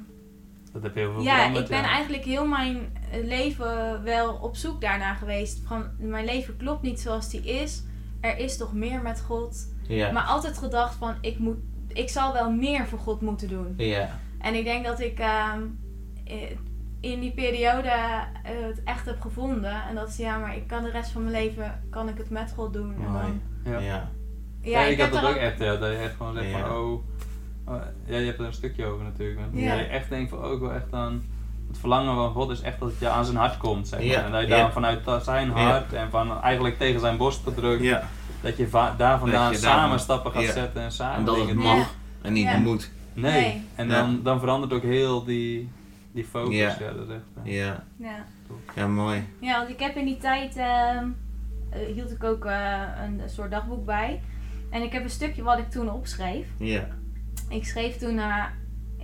Dat 0.72 0.82
heb 0.82 0.94
je 0.94 1.00
heel 1.00 1.12
veel 1.12 1.22
ja, 1.22 1.34
veranderd. 1.36 1.64
ik 1.64 1.70
ben 1.70 1.80
ja. 1.82 1.88
eigenlijk 1.88 2.24
heel 2.24 2.46
mijn 2.46 2.97
leven 3.24 4.02
wel 4.02 4.34
op 4.34 4.56
zoek 4.56 4.80
daarna 4.80 5.14
geweest. 5.14 5.60
Van 5.66 5.84
mijn 5.98 6.24
leven 6.24 6.56
klopt 6.56 6.82
niet 6.82 7.00
zoals 7.00 7.30
die 7.30 7.42
is. 7.42 7.82
Er 8.20 8.38
is 8.38 8.56
toch 8.56 8.72
meer 8.72 9.02
met 9.02 9.20
God. 9.20 9.68
Ja. 9.88 10.12
Maar 10.12 10.22
altijd 10.22 10.58
gedacht 10.58 10.94
van 10.94 11.14
ik 11.20 11.38
moet. 11.38 11.56
Ik 11.88 12.08
zal 12.08 12.32
wel 12.32 12.50
meer 12.50 12.86
voor 12.86 12.98
God 12.98 13.20
moeten 13.20 13.48
doen. 13.48 13.74
Ja. 13.76 14.18
En 14.38 14.54
ik 14.54 14.64
denk 14.64 14.84
dat 14.84 15.00
ik 15.00 15.18
ehm, 15.18 15.60
eh, 16.24 16.36
in 17.00 17.20
die 17.20 17.32
periode 17.32 17.88
eh, 17.88 18.52
het 18.66 18.82
echt 18.84 19.06
heb 19.06 19.20
gevonden. 19.20 19.82
En 19.88 19.94
dat 19.94 20.08
is 20.08 20.16
ja, 20.16 20.38
maar 20.38 20.56
ik 20.56 20.66
kan 20.66 20.82
de 20.82 20.90
rest 20.90 21.10
van 21.10 21.22
mijn 21.24 21.34
leven 21.44 21.82
kan 21.90 22.08
ik 22.08 22.18
het 22.18 22.30
met 22.30 22.52
God 22.56 22.72
doen. 22.72 22.94
En 22.94 23.10
Mooi. 23.10 23.24
dan, 23.64 23.72
Ja. 23.72 23.78
Ja. 23.78 24.10
Ja, 24.62 24.80
ik, 24.80 24.96
heb 24.98 25.10
had 25.10 25.20
dat 25.20 25.30
er 25.30 25.36
ook 25.36 25.42
echt, 25.42 25.58
ja, 25.58 25.76
dat 25.76 25.90
je 25.90 25.96
echt 25.96 26.14
gewoon 26.16 26.34
zegt 26.34 26.50
Ja. 26.50 26.66
van, 26.66 26.76
oh, 26.76 27.02
oh, 27.64 27.82
ja, 28.04 28.16
je 28.16 28.26
hebt 28.26 28.38
er 28.38 28.46
een 28.46 28.52
stukje 28.52 28.84
over 28.84 29.04
natuurlijk. 29.04 29.38
maar 29.38 29.60
Ja. 29.60 29.70
Dat 29.76 29.78
je 29.78 29.90
echt 29.90 30.08
denkt 30.08 30.30
van, 30.30 30.44
oh, 30.44 30.52
ik 30.52 30.58
wil 30.58 30.72
echt 30.72 30.92
aan, 30.92 31.22
het 31.68 31.78
verlangen 31.78 32.14
van 32.14 32.32
God 32.32 32.50
is 32.50 32.60
echt 32.60 32.78
dat 32.80 32.90
het 32.90 32.98
je 32.98 33.08
aan 33.08 33.24
zijn 33.24 33.36
hart 33.36 33.56
komt, 33.56 33.88
zeg 33.88 33.98
maar. 33.98 34.08
Ja, 34.08 34.24
En 34.24 34.32
dat 34.32 34.40
je 34.40 34.46
ja. 34.48 34.56
daar 34.56 34.72
vanuit 34.72 35.00
zijn 35.22 35.50
hart 35.50 35.92
en 35.92 36.10
van 36.10 36.42
eigenlijk 36.42 36.78
tegen 36.78 37.00
zijn 37.00 37.16
borst 37.16 37.40
gedrukt, 37.44 37.82
Ja. 37.82 38.02
dat 38.40 38.56
je 38.56 38.68
va- 38.68 38.94
daar 38.96 39.18
vandaan 39.18 39.50
je 39.52 39.58
samen 39.58 40.00
stappen 40.00 40.32
gaat 40.32 40.44
zetten 40.44 40.82
en 40.82 40.92
samen 40.92 41.16
En 41.18 41.24
dat 41.24 41.36
het 41.36 41.46
dingen 41.46 41.62
mag 41.62 41.74
doen. 41.76 41.86
en 42.22 42.32
niet 42.32 42.58
moet. 42.64 42.90
Nee. 43.14 43.32
Nee. 43.32 43.62
En 43.74 43.88
Ja. 43.88 44.00
dan, 44.00 44.20
dan 44.22 44.38
verandert 44.40 44.72
ook 44.72 44.82
heel 44.82 45.24
die, 45.24 45.70
die 46.12 46.24
focus. 46.24 46.54
Ja. 46.56 46.76
Ja. 46.80 46.92
dat 46.92 47.08
is 47.08 47.14
echt, 47.14 47.44
eh, 47.44 47.54
Ja, 47.56 47.84
Ja. 47.98 48.24
ja 48.74 48.86
mooi. 48.86 49.26
Ja, 49.40 49.56
want 49.58 49.68
ik 49.70 49.80
heb 49.80 49.96
in 49.96 50.04
die 50.04 50.18
tijd 50.18 50.56
ehm, 50.56 51.06
eh, 51.70 51.94
hield 51.94 52.10
ik 52.10 52.24
ook 52.24 52.44
eh, 52.44 52.80
een 53.04 53.20
soort 53.28 53.50
dagboek 53.50 53.84
bij. 53.84 54.20
En 54.70 54.82
ik 54.82 54.92
heb 54.92 55.02
een 55.04 55.10
stukje 55.10 55.42
wat 55.42 55.58
ik 55.58 55.70
toen 55.70 55.90
opschreef. 55.92 56.46
Ja, 56.58 56.86
Ik 57.48 57.64
schreef 57.64 57.96
toen, 57.96 58.18
eh, 58.18 58.44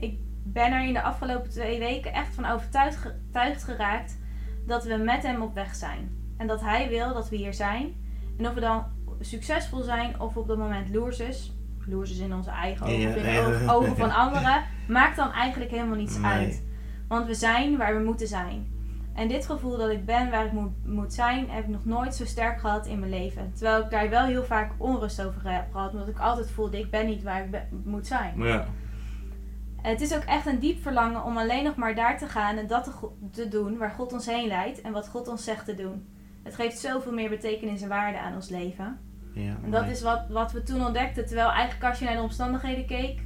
ik 0.01 0.15
ben 0.45 0.73
er 0.73 0.85
in 0.87 0.93
de 0.93 1.03
afgelopen 1.03 1.51
twee 1.51 1.79
weken 1.79 2.13
echt 2.13 2.35
van 2.35 2.45
overtuigd, 2.47 2.97
ge- 2.97 3.15
overtuigd 3.21 3.65
geraakt 3.65 4.19
dat 4.67 4.85
we 4.85 4.97
met 4.97 5.23
hem 5.23 5.43
op 5.43 5.55
weg 5.55 5.75
zijn. 5.75 6.11
En 6.37 6.47
dat 6.47 6.61
hij 6.61 6.89
wil 6.89 7.15
dat 7.15 7.29
we 7.29 7.37
hier 7.37 7.55
zijn. 7.55 7.95
En 8.39 8.49
of 8.49 8.55
we 8.55 8.61
dan 8.61 8.85
succesvol 9.21 9.83
zijn 9.83 10.21
of 10.21 10.37
op 10.37 10.49
dat 10.49 10.59
moment 10.59 10.95
loersers. 10.95 11.53
Loersers 11.87 12.19
in 12.19 12.35
onze 12.35 12.51
eigen 12.51 12.87
ogen, 12.87 12.99
Ja, 13.01 13.09
in 13.15 13.23
de 13.23 13.41
ogen- 13.41 13.69
ogen 13.69 13.97
van 13.97 14.11
anderen. 14.15 14.63
Maakt 14.89 15.17
dan 15.17 15.33
eigenlijk 15.33 15.71
helemaal 15.71 15.97
niets 15.97 16.19
Nee. 16.19 16.31
uit. 16.31 16.63
Want 17.09 17.27
we 17.27 17.35
zijn 17.35 17.77
waar 17.77 17.97
we 17.99 18.05
moeten 18.05 18.27
zijn. 18.29 18.73
En 19.15 19.29
dit 19.29 19.47
gevoel 19.47 19.79
dat 19.79 19.91
ik 19.91 20.05
ben 20.05 20.31
waar 20.31 20.45
ik 20.47 20.53
moet, 20.53 20.73
moet 20.87 21.13
zijn, 21.15 21.51
heb 21.51 21.65
ik 21.65 21.71
nog 21.71 21.85
nooit 21.85 22.15
zo 22.15 22.25
sterk 22.25 22.61
gehad 22.61 22.87
in 22.87 22.99
mijn 22.99 23.11
leven. 23.11 23.53
Terwijl 23.55 23.83
ik 23.85 23.91
daar 23.91 24.11
wel 24.11 24.25
heel 24.25 24.45
vaak 24.45 24.71
onrust 24.77 25.23
over 25.23 25.41
heb 25.53 25.73
gehad. 25.73 25.93
Omdat 25.93 26.09
ik 26.09 26.19
altijd 26.19 26.51
voelde, 26.51 26.79
ik 26.79 26.91
ben 26.91 27.07
niet 27.07 27.23
waar 27.23 27.45
ik 27.45 27.63
moet 27.85 28.07
zijn. 28.07 28.33
ja, 28.43 28.67
het 29.91 30.01
is 30.01 30.15
ook 30.15 30.23
echt 30.25 30.47
een 30.47 30.59
diep 30.59 30.83
verlangen 30.83 31.25
om 31.25 31.37
alleen 31.39 31.65
nog 31.65 31.75
maar 31.77 31.95
daar 31.95 32.19
te 32.19 32.27
gaan 32.27 32.57
en 32.57 32.67
dat 32.67 33.01
te, 33.33 33.49
doen 33.49 33.77
waar 33.79 33.91
God 33.91 34.13
ons 34.13 34.27
heen 34.27 34.47
leidt 34.47 34.81
en 34.81 34.93
wat 34.93 35.09
God 35.09 35.29
ons 35.29 35.45
zegt 35.45 35.65
te 35.65 35.75
doen. 35.75 36.07
Het 36.43 36.55
geeft 36.55 36.79
zoveel 36.79 37.13
meer 37.13 37.29
betekenis 37.29 37.83
en 37.83 37.89
waarde 37.89 38.19
aan 38.19 38.35
ons 38.35 38.49
leven. 38.49 38.99
ja. 39.35 39.57
En 39.65 39.71
dat 39.71 39.87
is 39.89 40.03
wat, 40.03 40.21
wat 40.29 40.53
we 40.53 40.63
toen 40.63 40.85
ontdekten. 40.87 41.27
Terwijl 41.27 41.51
eigenlijk 41.51 41.85
als 41.91 41.99
je 41.99 42.05
naar 42.05 42.15
de 42.17 42.23
omstandigheden 42.23 42.87
keek, 42.87 43.21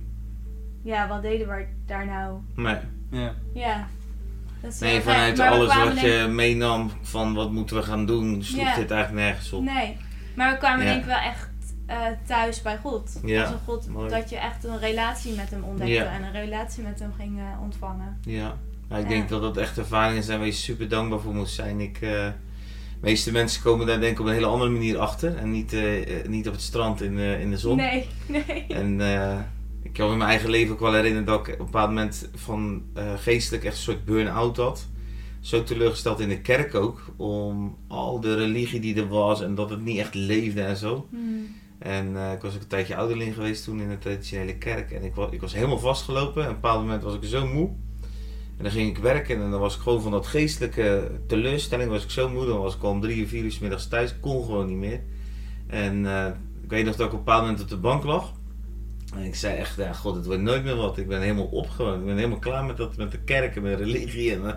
ja, 0.82 1.08
wat 1.08 1.22
deden 1.22 1.48
we 1.48 1.66
daar 1.86 2.06
nou? 2.06 2.38
Nee, 2.56 2.76
ja. 3.10 3.32
Ja. 3.54 3.86
Dat 4.62 4.72
is 4.72 4.78
nee 4.78 5.00
vanuit 5.00 5.36
Maar 5.36 5.48
alles 5.50 5.74
wat 5.74 5.84
denk- 5.94 5.98
je 5.98 6.26
meenam 6.30 6.90
van 7.02 7.34
wat 7.34 7.50
moeten 7.52 7.76
we 7.76 7.82
gaan 7.82 8.06
doen, 8.06 8.42
sloeg 8.44 8.62
Ja. 8.64 8.74
dit 8.74 8.90
eigenlijk 8.90 9.24
nergens 9.26 9.52
op. 9.52 9.62
Nee, 9.62 9.96
maar 10.36 10.52
we 10.52 10.58
kwamen 10.58 10.84
Ja. 10.84 10.90
denk 10.90 11.00
ik 11.02 11.08
wel 11.08 11.18
echt 11.18 11.47
eh, 11.88 12.07
thuis 12.26 12.62
bij 12.62 12.76
God. 12.78 13.21
Ja, 13.25 13.42
Als 13.42 13.50
een 13.52 13.59
God 13.64 13.88
mooi. 13.88 14.09
dat 14.11 14.30
je 14.30 14.37
echt 14.37 14.64
een 14.64 14.78
relatie 14.78 15.35
met 15.35 15.50
hem 15.50 15.62
ontdekte 15.64 15.92
Ja. 15.92 16.04
en 16.12 16.23
een 16.23 16.33
relatie 16.33 16.83
met 16.83 16.99
hem 16.99 17.12
ging 17.18 17.38
eh, 17.38 17.62
ontvangen. 17.62 18.18
Ja, 18.25 18.57
ik 18.99 19.09
denk 19.09 19.28
dat 19.28 19.42
dat 19.42 19.57
echt 19.57 19.78
ervaringen 19.78 20.23
zijn 20.23 20.38
waar 20.38 20.47
je 20.47 20.52
super 20.52 20.88
dankbaar 20.88 21.21
voor 21.21 21.35
moet 21.35 21.49
zijn. 21.49 21.80
Ik, 21.80 21.95
eh, 21.97 22.00
de 22.00 22.33
meeste 23.00 23.33
mensen 23.33 23.62
komen 23.62 23.87
daar 23.87 24.00
denk 24.00 24.12
ik 24.12 24.21
op 24.21 24.26
een 24.26 24.33
hele 24.33 24.47
andere 24.47 24.71
manier 24.71 24.99
achter. 24.99 25.37
En 25.37 25.50
niet, 25.50 25.76
niet 26.26 26.47
op 26.47 26.52
het 26.52 26.62
strand 26.62 27.02
in, 27.02 27.18
in 27.18 27.50
de 27.50 27.59
zon. 27.59 27.76
Nee, 27.76 28.07
nee. 28.47 28.66
En 28.68 29.00
ik 29.83 29.92
kan 29.92 30.07
me 30.07 30.12
in 30.12 30.18
mijn 30.18 30.30
eigen 30.30 30.50
leven 30.50 30.73
ook 30.73 30.80
wel 30.80 30.92
herinneren 30.95 31.26
dat 31.26 31.40
ik 31.47 31.52
op 31.54 31.59
een 31.59 31.64
bepaald 31.64 31.88
moment 31.88 32.28
van 32.35 32.83
geestelijk 33.16 33.64
echt 33.64 33.75
een 33.76 33.83
soort 33.83 34.04
burn-out 34.04 34.57
had. 34.57 34.87
Zo 35.40 35.62
teleurgesteld 35.62 36.21
in 36.21 36.28
de 36.28 36.40
kerk 36.40 36.75
ook. 36.75 37.00
Om 37.16 37.76
al 37.88 38.21
de 38.21 38.35
religie 38.35 38.80
die 38.80 38.97
er 38.97 39.09
was 39.09 39.42
en 39.42 39.54
dat 39.54 39.71
het 39.71 39.85
niet 39.85 39.99
echt 39.99 40.14
leefde 40.14 40.62
en 40.62 40.76
zo. 40.76 41.07
Hmm. 41.11 41.47
En 41.78 42.16
eh, 42.16 42.32
ik 42.32 42.42
was 42.42 42.54
ook 42.54 42.61
een 42.61 42.66
tijdje 42.66 42.97
ouderling 42.97 43.35
geweest 43.35 43.64
toen 43.64 43.80
in 43.80 43.88
de 43.88 43.99
traditionele 43.99 44.54
kerk. 44.54 44.90
En 44.90 45.04
ik 45.04 45.14
was, 45.14 45.30
ik 45.30 45.40
was 45.40 45.54
helemaal 45.54 45.78
vastgelopen. 45.78 46.42
En 46.42 46.49
op 46.49 46.54
een 46.54 46.61
bepaald 46.61 46.80
moment 46.80 47.02
was 47.02 47.14
ik 47.14 47.25
zo 47.25 47.47
moe. 47.47 47.68
En 48.56 48.64
dan 48.64 48.73
ging 48.73 48.88
ik 48.88 48.99
werken 48.99 49.42
en 49.42 49.50
dan 49.50 49.61
was 49.61 49.75
ik 49.75 49.80
gewoon 49.80 50.02
van 50.02 50.11
dat 50.11 50.26
geestelijke 50.26 51.11
teleurstelling 51.26 51.90
was 51.90 52.04
ik 52.04 52.11
zo 52.11 52.28
moe. 52.28 52.47
Dan 52.47 52.58
was 52.58 52.75
ik 52.75 52.82
om 52.82 53.00
drie 53.00 53.25
of 53.25 53.28
vier 53.28 53.44
uur 53.44 53.52
's 53.52 53.58
middags 53.58 53.88
thuis. 53.88 54.20
Kon 54.20 54.44
gewoon 54.44 54.66
niet 54.66 54.76
meer. 54.76 55.00
En 55.66 56.06
eh, 56.06 56.26
ik 56.62 56.70
weet 56.70 56.85
nog 56.85 56.97
dat 56.97 57.06
ik 57.06 57.12
op 57.12 57.18
een 57.18 57.25
bepaald 57.25 57.42
moment 57.42 57.62
op 57.62 57.68
de 57.68 57.76
bank 57.76 58.04
lag. 58.04 58.32
En 59.14 59.23
ik 59.23 59.35
zei 59.35 59.56
echt, 59.56 59.76
ja 59.76 59.92
god, 59.92 60.14
het 60.14 60.26
wordt 60.26 60.42
nooit 60.42 60.64
meer 60.64 60.76
wat. 60.76 60.99
Ik 60.99 61.08
ben 61.08 61.20
helemaal 61.20 61.44
opgewonden. 61.44 62.00
Ik 62.00 62.06
ben 62.06 62.16
helemaal 62.16 62.38
klaar 62.38 62.64
met, 62.64 62.76
dat, 62.76 62.97
met 62.97 63.11
de 63.11 63.18
kerk 63.18 63.56
en 63.56 63.62
met 63.62 63.78
religie. 63.78 64.32
En, 64.32 64.47
eh, 64.47 64.54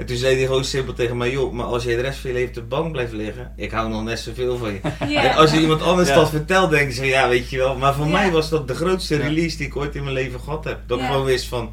en 0.00 0.06
toen 0.06 0.16
zei 0.16 0.36
hij 0.36 0.44
gewoon 0.46 0.64
simpel 0.64 0.92
tegen 0.94 1.16
mij, 1.16 1.30
joh, 1.30 1.52
maar 1.52 1.66
als 1.66 1.82
je 1.84 1.96
de 1.96 2.00
rest 2.02 2.18
van 2.18 2.30
je 2.30 2.36
leven 2.36 2.48
op 2.48 2.54
de 2.54 2.62
bank 2.62 2.92
blijft 2.92 3.12
liggen, 3.12 3.52
ik 3.56 3.70
hou 3.70 3.88
nog 3.88 4.02
net 4.04 4.18
zoveel 4.18 4.56
van 4.56 4.72
je. 4.72 4.80
Ja. 5.14 5.22
En 5.24 5.36
als 5.36 5.50
je 5.52 5.60
iemand 5.60 5.82
anders 5.82 6.08
Ja. 6.08 6.14
dat 6.14 6.30
vertelt, 6.30 6.70
denk 6.70 6.88
je 6.88 6.94
zo, 6.94 7.04
ja, 7.04 7.28
weet 7.28 7.50
je 7.50 7.56
wel. 7.56 7.76
Maar 7.76 7.94
voor 7.94 8.06
Ja. 8.06 8.12
mij 8.12 8.30
was 8.30 8.48
dat 8.50 8.68
de 8.68 8.74
grootste 8.74 9.16
release 9.16 9.56
die 9.56 9.66
ik 9.66 9.76
ooit 9.76 9.94
in 9.94 10.02
mijn 10.02 10.14
leven 10.14 10.40
gehad 10.40 10.64
heb. 10.64 10.78
Dat 10.86 11.00
gewoon 11.00 11.24
wist 11.24 11.46
van, 11.46 11.72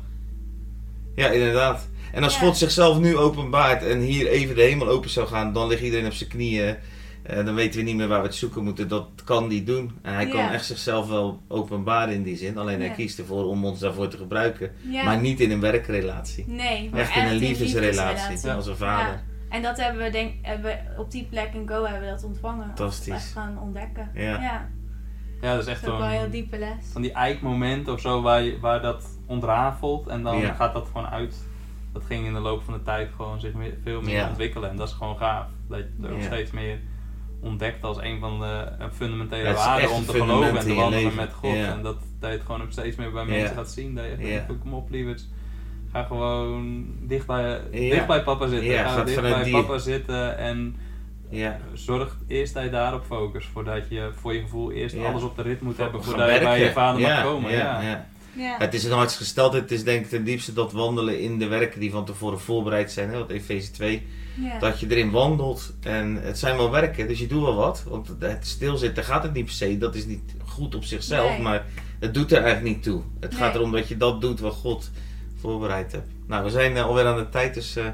ja, 1.16 1.30
inderdaad. 1.30 1.88
En 2.14 2.24
als. 2.24 2.38
God 2.38 2.58
zichzelf 2.58 3.00
nu 3.00 3.18
openbaart 3.18 3.84
en 3.84 4.00
hier 4.00 4.28
even 4.28 4.56
de 4.56 4.62
hemel 4.62 4.88
open 4.88 5.10
zou 5.10 5.28
gaan, 5.28 5.54
dan 5.54 5.68
ligt 5.68 5.82
iedereen 5.82 6.06
op 6.06 6.14
zijn 6.14 6.30
knieën. 6.30 6.76
Eh, 7.28 7.46
dan 7.46 7.56
weten 7.56 7.80
we 7.80 7.86
niet 7.86 7.96
meer 7.96 8.08
waar 8.08 8.22
we 8.22 8.26
het 8.28 8.36
zoeken 8.36 8.64
moeten. 8.64 8.88
Dat 8.88 9.08
kan 9.24 9.50
hij 9.50 9.64
doen. 9.64 9.98
En 10.02 10.14
hij 10.14 10.28
kan 10.28 10.50
echt 10.50 10.66
zichzelf 10.66 11.08
wel 11.08 11.42
openbaren 11.48 12.14
in 12.14 12.24
die 12.24 12.36
zin. 12.38 12.58
Alleen 12.58 12.80
hij 12.80 12.90
kiest 12.92 13.20
ervoor 13.20 13.46
om 13.46 13.66
ons 13.66 13.80
daarvoor 13.80 14.08
te 14.08 14.18
gebruiken. 14.18 14.72
Ja. 14.90 15.04
Maar 15.04 15.20
niet 15.20 15.40
in 15.40 15.52
een 15.52 15.60
werkrelatie. 15.60 16.46
Nee, 16.48 16.90
maar 16.92 17.00
Echt 17.00 17.16
in 17.16 17.26
een 17.26 17.36
liefdesrelatie. 17.36 18.16
liefdesrelatie. 18.16 18.52
Als 18.52 18.68
een 18.68 18.76
vader. 18.76 19.14
Ja. 19.14 19.22
En 19.50 19.62
dat 19.62 19.78
hebben 19.78 20.04
we, 20.04 20.10
denk, 20.10 20.34
hebben 20.42 20.66
we 20.72 21.02
op 21.02 21.12
die 21.12 21.28
plek 21.30 21.54
in 21.54 21.68
Go 21.68 21.84
hebben 21.84 22.02
we 22.02 22.16
dat 22.16 22.24
ontvangen. 22.24 22.66
Fantastisch. 22.66 23.14
Echt 23.14 23.32
gaan 23.32 23.60
ontdekken. 23.62 24.10
Ja. 24.14 24.22
ja. 24.22 24.70
ja, 25.42 25.52
dat 25.52 25.60
is 25.60 25.66
Dat 25.66 25.68
echt 25.68 25.82
is 25.82 25.88
wel 25.88 26.02
een 26.04 26.10
heel 26.10 26.30
diepe 26.30 26.58
les. 26.58 26.86
van 26.92 27.02
die 27.02 27.12
eikmoment 27.12 27.88
of 27.88 28.00
zo 28.02 28.22
waar, 28.22 28.42
je, 28.42 28.60
waar 28.60 28.82
dat 28.82 29.06
ontrafelt. 29.26 30.08
En 30.08 30.24
dan 30.24 30.38
Ja. 30.38 30.54
gaat 30.54 30.74
dat 30.74 30.88
gewoon 30.92 31.08
uit. 31.08 31.36
Dat 31.94 32.04
ging 32.06 32.26
in 32.26 32.34
de 32.34 32.40
loop 32.40 32.64
van 32.64 32.74
de 32.74 32.84
tijd 32.84 33.10
gewoon 33.16 33.40
zich 33.40 33.54
meer, 33.54 33.74
veel 33.84 34.02
meer 34.02 34.16
Ja. 34.16 34.28
ontwikkelen. 34.30 34.70
En 34.70 34.76
dat 34.76 34.88
is 34.88 34.94
gewoon 34.94 35.18
gaaf. 35.18 35.46
Dat 35.70 35.78
je 35.78 36.06
er 36.06 36.12
ook 36.12 36.20
Ja. 36.20 36.26
steeds 36.26 36.52
meer 36.52 36.80
ontdekt 37.42 37.84
als 37.84 37.98
een 38.02 38.20
van 38.20 38.40
de 38.40 38.66
een 38.80 38.92
fundamentele 38.94 39.54
waarden 39.54 39.92
om 39.92 40.06
te 40.06 40.12
geloven 40.12 40.58
en 40.58 40.66
te 40.66 40.74
wandelen 40.74 41.16
met 41.16 41.34
God. 41.34 41.56
En 41.56 41.82
dat, 41.84 41.96
dat 42.20 42.30
je 42.30 42.36
het 42.38 42.46
gewoon 42.46 42.62
ook 42.62 42.72
steeds 42.72 42.96
meer 42.96 43.12
bij 43.12 43.26
mensen 43.26 43.56
gaat 43.56 43.72
zien. 43.72 43.96
Dat 43.96 44.06
je 44.06 44.18
denkt, 44.18 44.62
kom 44.62 44.74
op 44.74 44.90
lieverd. 44.90 45.26
Ga 45.92 46.04
gewoon 46.04 46.86
dicht 47.02 47.26
bij, 47.28 47.60
dicht 47.72 48.08
bij 48.08 48.24
papa 48.24 48.48
zitten. 48.48 48.78
Ga 48.78 49.04
dicht 49.04 49.22
bij 49.22 49.44
die- 49.44 49.52
papa 49.54 49.78
zitten 49.78 50.38
en 50.38 50.76
Ja. 51.30 51.58
zorg 51.74 52.18
eerst 52.28 52.54
dat 52.54 52.64
je 52.64 52.70
daarop 52.70 53.04
focus. 53.06 53.46
Voordat 53.46 53.90
je 53.90 54.10
voor 54.14 54.34
je 54.34 54.42
gevoel 54.42 54.72
eerst 54.72 54.96
alles 55.06 55.24
op 55.24 55.36
de 55.36 55.42
rit 55.42 55.62
moet 55.62 55.78
hebben 55.78 56.04
voordat 56.04 56.34
je 56.34 56.40
bij 56.40 56.60
je 56.60 56.72
vader 56.72 57.02
mag 57.02 57.24
komen. 57.24 57.52
Ja, 57.52 58.06
ja. 58.38 58.56
Het 58.58 58.74
is 58.74 58.84
een 58.84 58.92
hartsgesteldheid. 58.92 59.64
Het 59.64 59.72
is 59.72 59.84
denk 59.84 60.04
ik 60.04 60.10
ten 60.10 60.24
diepste 60.24 60.54
dat 60.54 60.72
wandelen 60.72 61.20
in 61.22 61.38
de 61.38 61.48
werken 61.48 61.80
die 61.80 61.92
van 61.92 62.06
tevoren 62.06 62.40
voorbereid 62.40 62.92
zijn. 62.92 63.10
Hè? 63.10 63.18
Wat 63.18 63.30
Efeze 63.30 63.72
2. 63.72 64.06
Ja. 64.42 64.60
Dat 64.60 64.80
je 64.80 64.88
erin 64.90 65.12
wandelt. 65.12 65.74
En 65.82 66.20
het 66.22 66.40
zijn 66.40 66.58
wel 66.58 66.72
werken, 66.72 67.08
dus 67.08 67.20
je 67.20 67.28
doet 67.28 67.42
wel 67.42 67.56
wat. 67.56 67.84
Want 67.88 68.10
het 68.20 68.48
stilzitten 68.48 69.04
gaat 69.04 69.24
het 69.24 69.34
niet 69.34 69.46
per 69.46 69.54
se. 69.54 69.78
Dat 69.78 69.96
is 69.96 70.06
niet 70.06 70.34
goed 70.46 70.76
op 70.76 70.84
zichzelf. 70.84 71.30
Nee. 71.30 71.42
Maar 71.42 71.66
het 72.00 72.14
doet 72.14 72.32
er 72.32 72.44
eigenlijk 72.44 72.76
niet 72.76 72.84
toe. 72.84 73.02
Het 73.20 73.36
gaat 73.36 73.56
erom 73.56 73.72
dat 73.72 73.88
je 73.88 73.98
dat 73.98 74.22
doet 74.22 74.40
wat 74.40 74.54
God 74.54 74.92
voorbereid 75.40 75.92
hebt. 75.92 76.08
Nou, 76.26 76.44
we 76.44 76.50
zijn 76.50 76.78
eh, 76.78 76.86
alweer 76.86 77.06
aan 77.06 77.18
de 77.18 77.30
tijd. 77.30 77.54
Dus 77.54 77.76
eh, 77.76 77.86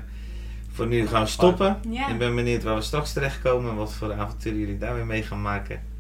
voor 0.72 0.88
nu 0.88 1.08
gaan 1.08 1.24
we 1.24 1.30
stoppen. 1.30 1.80
Ja. 1.90 2.10
Ik 2.10 2.18
ben 2.18 2.36
benieuwd 2.36 2.64
waar 2.64 2.76
we 2.76 2.82
straks 2.82 3.14
terechtkomen. 3.14 3.72
En 3.72 3.78
wat 3.78 3.94
voor 3.94 4.14
avonturen 4.14 4.60
jullie 4.60 4.78
daar 4.78 4.96
weer 4.96 5.06
mee 5.06 5.24
gaan 5.24 5.42
maken. 5.42 5.93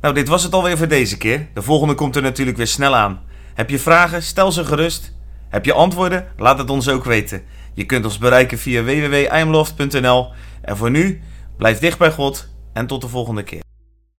Nou, 0.00 0.14
dit 0.14 0.28
was 0.28 0.42
het 0.42 0.52
alweer 0.52 0.76
voor 0.78 0.88
deze 0.88 1.16
keer. 1.16 1.48
De 1.54 1.62
volgende 1.62 1.94
komt 1.94 2.16
er 2.16 2.22
natuurlijk 2.22 2.56
weer 2.56 2.66
snel 2.66 2.96
aan. 2.96 3.20
Heb 3.54 3.70
je 3.70 3.78
vragen? 3.78 4.22
Stel 4.22 4.52
ze 4.52 4.64
gerust. 4.64 5.14
Heb 5.48 5.64
je 5.64 5.72
antwoorden? 5.72 6.26
Laat 6.36 6.58
het 6.58 6.70
ons 6.70 6.88
ook 6.88 7.04
weten. 7.04 7.42
Je 7.74 7.84
kunt 7.86 8.04
ons 8.04 8.18
bereiken 8.18 8.58
via 8.58 8.82
www.imloft.nl. 8.82 10.32
En 10.62 10.76
voor 10.76 10.90
nu, 10.90 11.20
blijf 11.56 11.78
dicht 11.78 11.98
bij 11.98 12.10
God 12.10 12.48
en 12.72 12.86
tot 12.86 13.00
de 13.00 13.08
volgende 13.08 13.42
keer. 13.42 13.69